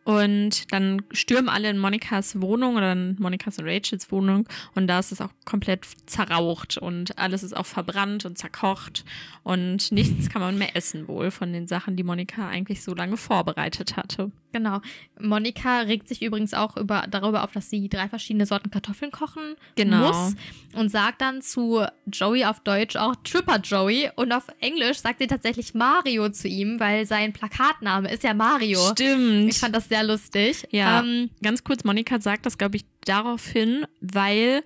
[0.05, 4.99] Und dann stürmen alle in Monikas Wohnung oder in Monikas und Rachels Wohnung und da
[4.99, 9.03] ist es auch komplett zerraucht und alles ist auch verbrannt und zerkocht
[9.41, 13.17] und nichts kann man mehr essen wohl von den Sachen, die Monika eigentlich so lange
[13.17, 14.31] vorbereitet hatte.
[14.51, 14.79] Genau.
[15.19, 19.55] Monika regt sich übrigens auch über, darüber auf, dass sie drei verschiedene Sorten Kartoffeln kochen
[19.75, 20.07] Genau.
[20.07, 20.35] muss
[20.75, 25.27] und sagt dann zu Joey auf Deutsch auch Tripper Joey und auf Englisch sagt sie
[25.27, 28.79] tatsächlich Mario zu ihm, weil sein Plakatname ist ja Mario.
[28.91, 29.49] Stimmt.
[29.49, 30.67] Ich fand das sehr lustig.
[30.71, 34.63] Ja, Ähm, ganz kurz, Monika sagt das, glaube ich, daraufhin, weil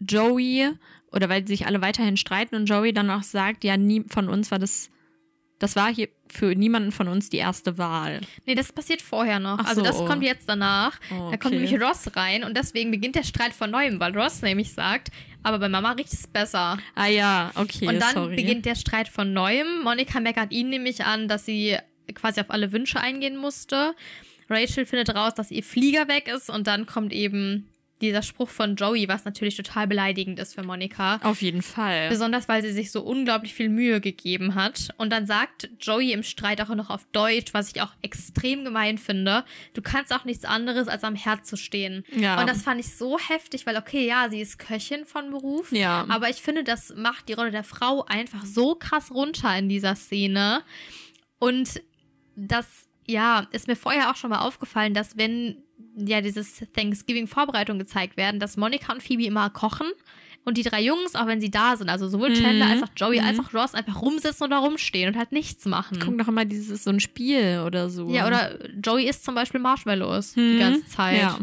[0.00, 0.70] Joey
[1.12, 4.50] oder weil sich alle weiterhin streiten und Joey dann auch sagt, ja, nie von uns
[4.50, 4.90] war das,
[5.58, 8.20] das war hier für niemanden von uns die erste Wahl.
[8.44, 9.58] Nee, das passiert vorher noch.
[9.60, 10.04] Ach also das so.
[10.04, 10.98] kommt jetzt danach.
[11.10, 11.60] Oh, Da kommt okay.
[11.60, 15.08] nämlich Ross rein und deswegen beginnt der Streit von neuem, weil Ross nämlich sagt,
[15.42, 16.78] aber bei Mama riecht es besser.
[16.96, 18.36] Ah ja, okay, und dann sorry.
[18.36, 19.82] beginnt der Streit von neuem.
[19.84, 21.76] Monika meckert ihn nämlich an, dass sie
[22.14, 23.94] quasi auf alle Wünsche eingehen musste.
[24.48, 27.68] Rachel findet raus, dass ihr Flieger weg ist und dann kommt eben
[28.00, 31.18] dieser Spruch von Joey, was natürlich total beleidigend ist für Monika.
[31.22, 32.08] Auf jeden Fall.
[32.08, 34.90] Besonders, weil sie sich so unglaublich viel Mühe gegeben hat.
[34.98, 38.98] Und dann sagt Joey im Streit auch noch auf Deutsch, was ich auch extrem gemein
[38.98, 42.04] finde, du kannst auch nichts anderes als am Herd zu stehen.
[42.14, 42.38] Ja.
[42.38, 45.72] Und das fand ich so heftig, weil okay, ja, sie ist Köchin von Beruf.
[45.72, 46.04] Ja.
[46.08, 49.96] Aber ich finde, das macht die Rolle der Frau einfach so krass runter in dieser
[49.96, 50.62] Szene.
[51.38, 51.80] Und
[52.34, 55.62] das, ja, ist mir vorher auch schon mal aufgefallen, dass wenn
[55.96, 59.86] ja dieses Thanksgiving-Vorbereitung gezeigt werden, dass Monika und Phoebe immer kochen
[60.44, 62.72] und die drei Jungs, auch wenn sie da sind, also sowohl Chandler Mhm.
[62.72, 63.44] als auch Joey als Mhm.
[63.46, 65.98] auch Ross, einfach rumsitzen oder rumstehen und halt nichts machen.
[66.00, 68.08] Guck doch immer dieses so ein Spiel oder so.
[68.10, 70.58] Ja, oder Joey isst zum Beispiel Marshmallows die Mhm.
[70.58, 71.18] ganze Zeit.
[71.20, 71.38] Ja.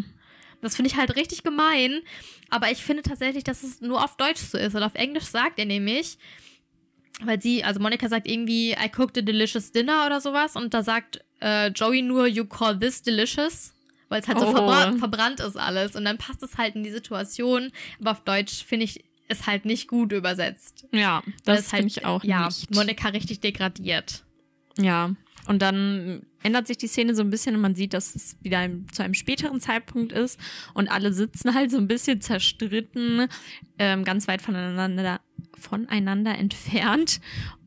[0.61, 1.99] Das finde ich halt richtig gemein.
[2.49, 4.75] Aber ich finde tatsächlich, dass es nur auf Deutsch so ist.
[4.75, 6.17] Und auf Englisch sagt er nämlich,
[7.23, 10.55] weil sie, also Monika sagt irgendwie, I cooked a delicious dinner oder sowas.
[10.55, 13.73] Und da sagt äh, Joey nur, you call this delicious.
[14.09, 14.51] Weil es halt so Oh.
[14.51, 15.95] verbra verbrannt ist alles.
[15.95, 17.71] Und dann passt es halt in die Situation.
[17.99, 20.87] Aber auf Deutsch finde ich es halt nicht gut übersetzt.
[20.91, 22.73] Ja, das finde ich auch ja, nicht.
[22.73, 24.23] Monika richtig degradiert.
[24.77, 25.11] Ja,
[25.47, 28.59] und dann ändert sich die Szene so ein bisschen und man sieht, dass es wieder
[28.59, 30.39] ein, zu einem späteren Zeitpunkt ist
[30.73, 33.27] und alle sitzen halt so ein bisschen zerstritten,
[33.77, 35.19] ähm, ganz weit voneinander,
[35.57, 37.19] voneinander entfernt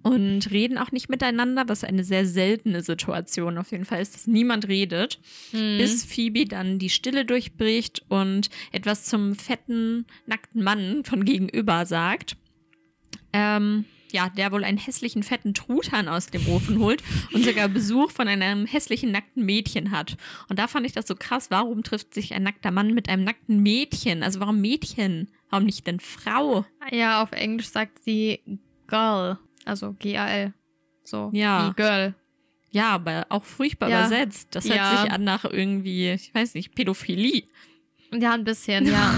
[0.07, 4.29] und reden auch nicht miteinander, was eine sehr seltene Situation auf jeden Fall ist, dass
[4.29, 5.19] niemand redet,
[5.51, 5.79] Hm.
[5.79, 12.37] bis Phoebe dann die Stille durchbricht und etwas zum fetten, nackten Mann von gegenüber sagt.
[13.33, 17.03] Ähm, ja, der wohl einen hässlichen, fetten Truthahn aus dem Ofen holt
[17.33, 20.17] und sogar Besuch von einem hässlichen, nackten Mädchen hat.
[20.49, 21.51] Und da fand ich das so krass.
[21.51, 24.23] Warum trifft sich ein nackter Mann mit einem nackten Mädchen?
[24.23, 25.29] Also warum Mädchen?
[25.51, 26.65] Warum nicht denn Frau?
[26.93, 28.41] Ja, auf Englisch sagt sie
[28.87, 29.39] Girl.
[29.67, 30.55] Also G-A-L.
[31.05, 31.31] So.
[31.35, 31.69] Ja.
[31.69, 32.15] Wie Girl.
[32.71, 34.01] Ja, aber auch furchtbar Ja.
[34.07, 34.49] übersetzt.
[34.53, 35.03] Das hört Ja.
[35.03, 37.45] sich an nach irgendwie, ich weiß nicht, Pädophilie.
[38.13, 39.15] Ja, ein bisschen, ja.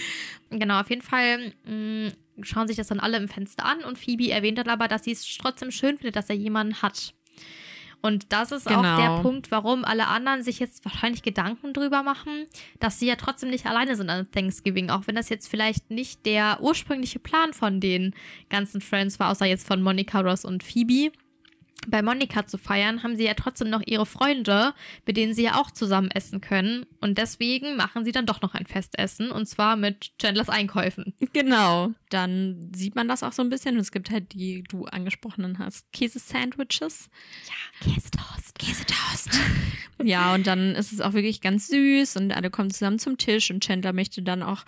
[0.50, 4.30] genau, auf jeden Fall mh, schauen sich das dann alle im Fenster an und Phoebe
[4.30, 7.14] erwähnt dann aber, dass sie es trotzdem schön findet, dass er jemanden hat.
[8.04, 8.96] Und das ist auch Genau.
[8.98, 12.44] der Punkt, warum alle anderen sich jetzt wahrscheinlich Gedanken drüber machen,
[12.78, 16.26] dass sie ja trotzdem nicht alleine sind an Thanksgiving, auch wenn das jetzt vielleicht nicht
[16.26, 18.14] der ursprüngliche Plan von den
[18.50, 21.12] ganzen Friends war, außer jetzt von Monica, Ross und Phoebe.
[21.86, 24.74] Bei Monika zu feiern, haben sie ja trotzdem noch ihre Freunde,
[25.06, 26.86] mit denen sie ja auch zusammen essen können.
[27.00, 29.30] Und deswegen machen sie dann doch noch ein Festessen.
[29.30, 31.14] Und zwar mit Chandlers Einkäufen.
[31.32, 31.92] Genau.
[32.08, 33.74] Dann sieht man das auch so ein bisschen.
[33.74, 35.92] Und es gibt halt die du angesprochenen hast.
[35.92, 37.10] Käse-Sandwiches.
[37.46, 38.58] Ja, Käsetoast.
[38.58, 39.30] Käsetoast.
[40.02, 43.50] ja, und dann ist es auch wirklich ganz süß und alle kommen zusammen zum Tisch
[43.50, 44.64] und Chandler möchte dann auch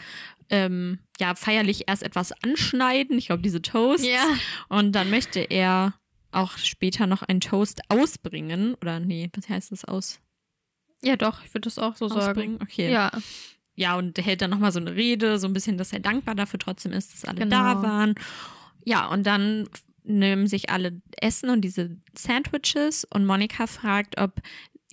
[0.51, 3.17] ähm, ja feierlich erst etwas anschneiden.
[3.19, 4.07] Ich glaube, diese Toasts.
[4.07, 4.25] Ja.
[4.69, 5.95] Und dann möchte er
[6.37, 8.75] auch später noch einen Toast ausbringen.
[8.81, 10.21] Oder nee, was heißt das aus?
[11.03, 12.59] Ja, doch, ich würde das auch so Ausbringen?
[12.59, 12.63] sagen.
[12.63, 12.93] Okay.
[12.93, 13.11] Ja.
[13.75, 16.59] Ja, und hält dann nochmal so eine Rede, so ein bisschen, dass er dankbar dafür
[16.59, 17.51] trotzdem ist, dass alle Genau.
[17.57, 18.15] da waren.
[18.85, 19.69] Ja, und dann
[20.03, 24.41] nehmen sich alle Essen und diese Sandwiches und Monika fragt, ob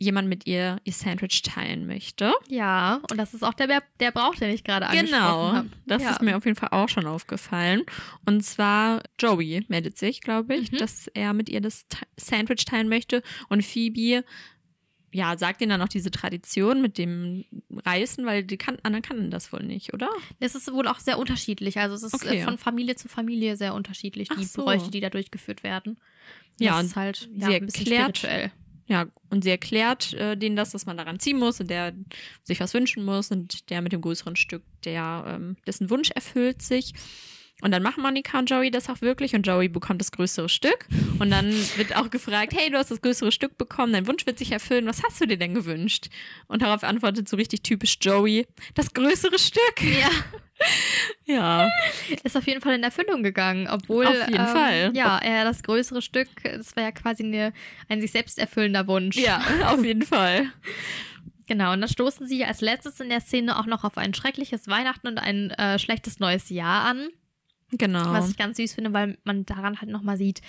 [0.03, 2.33] jemand mit ihr ihr Sandwich teilen möchte.
[2.47, 6.11] Ja, und das ist auch der, der Brauch, den ich gerade angesprochen Genau, das ja.
[6.11, 7.83] ist mir auf jeden Fall auch schon aufgefallen.
[8.25, 10.77] Und zwar Joey meldet sich, glaube ich, Mhm.
[10.77, 11.85] dass er mit ihr das
[12.17, 13.23] Sandwich teilen möchte.
[13.49, 14.23] Und Phoebe,
[15.15, 19.29] ja, sagt ihnen dann auch diese Tradition mit dem Reißen, weil die kan anderen kannten
[19.29, 20.09] das wohl nicht, oder?
[20.39, 21.77] Es ist wohl auch sehr unterschiedlich.
[21.77, 22.39] Also es ist Okay.
[22.39, 24.63] äh, von Familie zu Familie sehr unterschiedlich, die so.
[24.63, 25.99] Bräuche, die da durchgeführt werden.
[26.59, 28.51] Ja, das und ist halt ja, sie ein bisschen erklärt- spirituell.
[28.85, 31.93] Ja, und sie erklärt äh, denen das, dass man daran ziehen muss und der
[32.43, 36.61] sich was wünschen muss und der mit dem größeren Stück, der ähm, dessen Wunsch erfüllt
[36.61, 36.93] sich.
[37.61, 40.85] Und dann machen Monika und Joey das auch wirklich und Joey bekommt das größere Stück.
[41.19, 44.37] Und dann wird auch gefragt, hey, du hast das größere Stück bekommen, dein Wunsch wird
[44.37, 46.09] sich erfüllen, was hast du dir denn gewünscht?
[46.47, 49.81] Und darauf antwortet so richtig typisch Joey, das größere Stück.
[49.81, 50.09] Ja.
[51.25, 51.69] Ja,
[52.23, 54.91] Ist auf jeden Fall in Erfüllung gegangen, obwohl Auf jeden ähm, Fall.
[54.93, 57.53] ja, er das größere Stück, das war ja quasi eine,
[57.87, 59.15] ein sich selbst erfüllender Wunsch.
[59.15, 60.51] ja, auf jeden Fall.
[61.47, 64.67] Genau, und dann stoßen sie als letztes in der Szene auch noch auf ein schreckliches
[64.67, 67.07] Weihnachten und ein äh, schlechtes neues Jahr an.
[67.77, 68.11] Genau.
[68.11, 70.41] Was ich ganz süß finde, weil man daran halt nochmal sieht,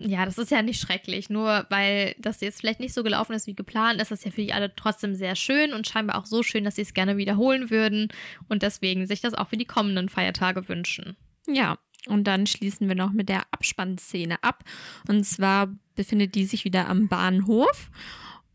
[0.00, 1.30] ja, das ist ja nicht schrecklich.
[1.30, 4.42] Nur weil das jetzt vielleicht nicht so gelaufen ist wie geplant, ist das ja für
[4.42, 7.70] die alle trotzdem sehr schön und scheinbar auch so schön, dass sie es gerne wiederholen
[7.70, 8.08] würden
[8.48, 11.16] und deswegen sich das auch für die kommenden Feiertage wünschen.
[11.46, 14.64] Ja, und dann schließen wir noch mit der Abspannszene ab.
[15.08, 17.90] Und zwar befindet die sich wieder am Bahnhof.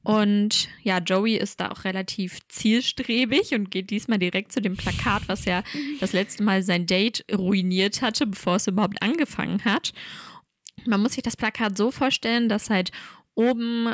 [0.04, 5.24] Und ja, Joey ist da auch relativ zielstrebig und geht diesmal direkt zu dem Plakat,
[5.28, 5.64] was ja
[6.02, 9.94] das letzte Mal sein Date ruiniert hatte, bevor es überhaupt angefangen hat.
[10.86, 12.92] Man muss sich das Plakat so vorstellen, dass halt
[13.36, 13.94] oben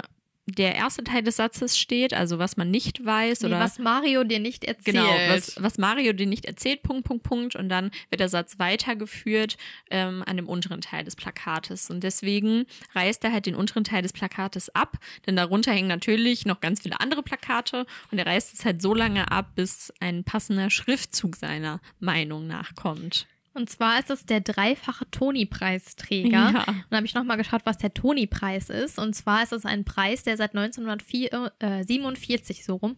[0.58, 4.24] der erste Teil des Satzes steht, also was man nicht weiß Nee, oder was Mario
[4.24, 4.96] dir nicht erzählt.
[4.96, 7.56] Genau, was, was Mario dir nicht erzählt, Punkt, Punkt, Punkt.
[7.56, 9.58] Und dann wird der Satz weitergeführt
[9.90, 11.90] ähm, an dem unteren Teil des Plakates.
[11.90, 12.66] Und deswegen
[12.96, 16.82] reißt er halt den unteren Teil des Plakates ab, denn darunter hängen natürlich noch ganz
[16.82, 17.86] viele andere Plakate.
[18.12, 22.76] Und er reißt es halt so lange ab, bis ein passender Schriftzug seiner Meinung nach
[22.76, 23.28] kommt.
[23.60, 26.32] Und zwar ist es der dreifache Tony-Preisträger.
[26.32, 26.64] Ja.
[26.66, 28.97] Und da habe ich nochmal geschaut, was der Tony-Preis ist.
[28.97, 32.95] Und zwar ist es ein Preis, der seit 1947 so rum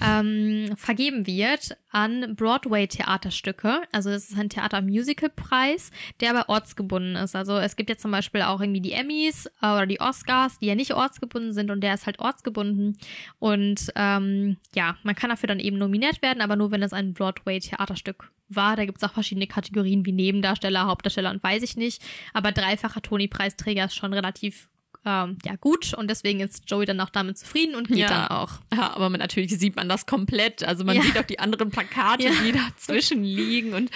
[0.00, 3.82] ähm, vergeben wird an Broadway-Theaterstücke.
[3.90, 5.90] Also es ist ein Theater-Musical-Preis,
[6.20, 7.34] der aber ortsgebunden ist.
[7.34, 10.66] Also es gibt ja zum Beispiel auch irgendwie die Emmys äh, oder die Oscars, die
[10.66, 12.96] ja nicht ortsgebunden sind und der ist halt ortsgebunden.
[13.40, 17.12] Und ähm, ja, man kann dafür dann eben nominiert werden, aber nur wenn es ein
[17.12, 18.76] Broadway-Theaterstück war.
[18.76, 22.02] Da gibt es auch verschiedene Kategorien wie Nebendarsteller, Hauptdarsteller und weiß ich nicht.
[22.32, 24.68] Aber dreifacher Tony-Preisträger ist schon relativ
[25.04, 28.08] ähm, ja gut und deswegen ist Joey dann auch damit zufrieden und geht Ja.
[28.08, 28.54] dann auch.
[28.74, 30.64] Ja, aber man, natürlich sieht man das komplett.
[30.64, 31.02] Also man Ja.
[31.02, 32.30] sieht auch die anderen Plakate, Ja.
[32.44, 33.72] die dazwischen liegen.
[33.72, 33.90] Und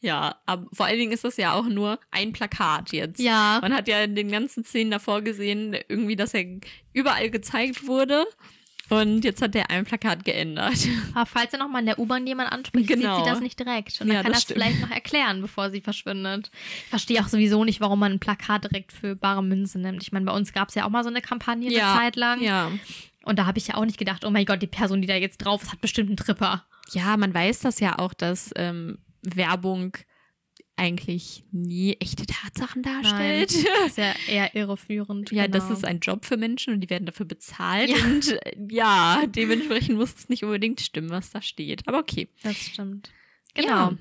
[0.00, 3.20] ja, aber vor allen Dingen ist das ja auch nur ein Plakat jetzt.
[3.20, 3.60] Ja.
[3.62, 6.44] Man hat ja in den ganzen Szenen davor gesehen, irgendwie, dass er
[6.92, 8.24] überall gezeigt wurde.
[8.88, 10.74] Und jetzt hat der ein Plakat geändert.
[11.14, 13.16] Aber falls er nochmal in der U-Bahn jemand anspricht, Genau.
[13.16, 14.00] sieht sie das nicht direkt.
[14.00, 14.60] Und dann Ja, kann das das stimmt.
[14.62, 16.50] vielleicht noch erklären, bevor sie verschwindet.
[16.84, 20.02] Ich verstehe auch sowieso nicht, warum man ein Plakat direkt für bare Münze nimmt.
[20.02, 22.40] Ich meine, bei uns gab es ja auch mal so eine Kampagne eine Zeit lang.
[22.42, 22.70] Ja.
[23.24, 25.14] Und da habe ich ja auch nicht gedacht, oh mein Gott, die Person, die da
[25.16, 26.64] jetzt drauf ist, hat bestimmt einen Tripper.
[26.92, 29.96] Ja, man weiß das ja auch, dass ähm, Werbung
[30.76, 33.54] eigentlich nie echte Tatsachen darstellt.
[33.54, 35.30] Das ist ja eher irreführend.
[35.32, 35.58] Ja, genau.
[35.58, 37.88] das ist ein Job für Menschen und die werden dafür bezahlt.
[37.88, 37.96] Ja.
[38.04, 41.86] Und äh, ja, dementsprechend muss es nicht unbedingt stimmen, was da steht.
[41.88, 42.28] Aber okay.
[42.42, 43.10] Das stimmt.
[43.56, 43.68] Genau.
[43.90, 43.92] Ja.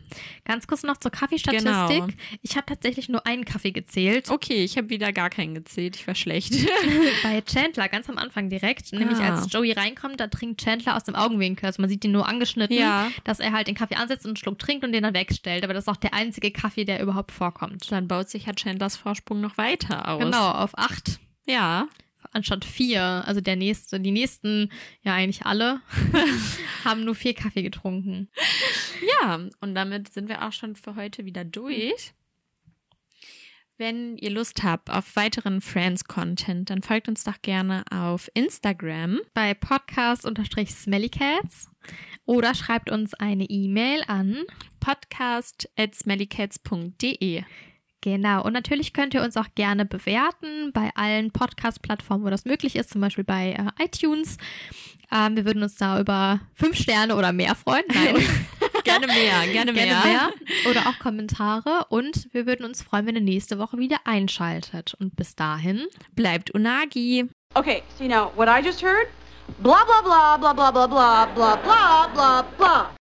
[0.46, 1.66] Ganz kurz noch zur Kaffeestatistik.
[1.66, 2.08] Genau.
[2.42, 4.30] Ich habe tatsächlich nur einen Kaffee gezählt.
[4.30, 5.96] Okay, ich habe wieder gar keinen gezählt.
[5.96, 6.54] Ich war schlecht.
[7.24, 8.94] Bei Chandler, ganz am Anfang direkt.
[8.94, 9.36] Nämlich Ah.
[9.36, 11.66] als Joey reinkommt, da trinkt Chandler aus dem Augenwinkel.
[11.66, 13.10] Also man sieht ihn nur angeschnitten, Ja.
[13.24, 15.64] dass er halt den Kaffee ansetzt und einen Schluck trinkt und den dann wegstellt.
[15.64, 17.92] Aber das ist auch der einzige Kaffee, der überhaupt vorkommt.
[17.92, 20.20] Dann baut sich ja Chandlers Vorsprung noch weiter aus.
[20.24, 21.20] Genau, auf acht.
[21.48, 21.88] Ja.
[22.36, 23.02] Anstatt vier.
[23.02, 24.70] Also der nächste, die nächsten,
[25.04, 25.80] ja eigentlich alle,
[26.84, 28.28] haben nur vier Kaffee getrunken.
[29.22, 32.14] Ja, und damit sind wir auch schon für heute wieder durch.
[33.78, 39.22] Wenn ihr Lust habt auf weiteren Friends-Content, dann folgt uns doch gerne auf Instagram.
[39.34, 41.70] Bei podcast-smellycats
[42.26, 44.44] oder schreibt uns eine E-Mail an
[44.82, 47.46] podcast at smellycats.de.
[48.06, 52.76] Genau, und natürlich könnt ihr uns auch gerne bewerten bei allen Podcast-Plattformen, wo das möglich
[52.76, 54.38] ist, zum Beispiel bei äh, iTunes.
[55.12, 57.84] Ähm, wir würden uns da über fünf Sterne oder mehr freuen.
[57.92, 58.18] Nein,
[58.84, 59.86] Gerne mehr, gerne mehr.
[59.86, 60.30] gerne mehr.
[60.70, 61.88] Oder auch Kommentare.
[61.90, 64.94] Und wir würden uns freuen, wenn ihr nächste Woche wieder einschaltet.
[65.00, 67.28] Und bis dahin, Bleibt Unagi.
[67.56, 69.08] Okay, see now, what I just heard?
[69.64, 72.96] Blah, blah, blah, blah, blah, blah, blah, blah, blah, blah, blah.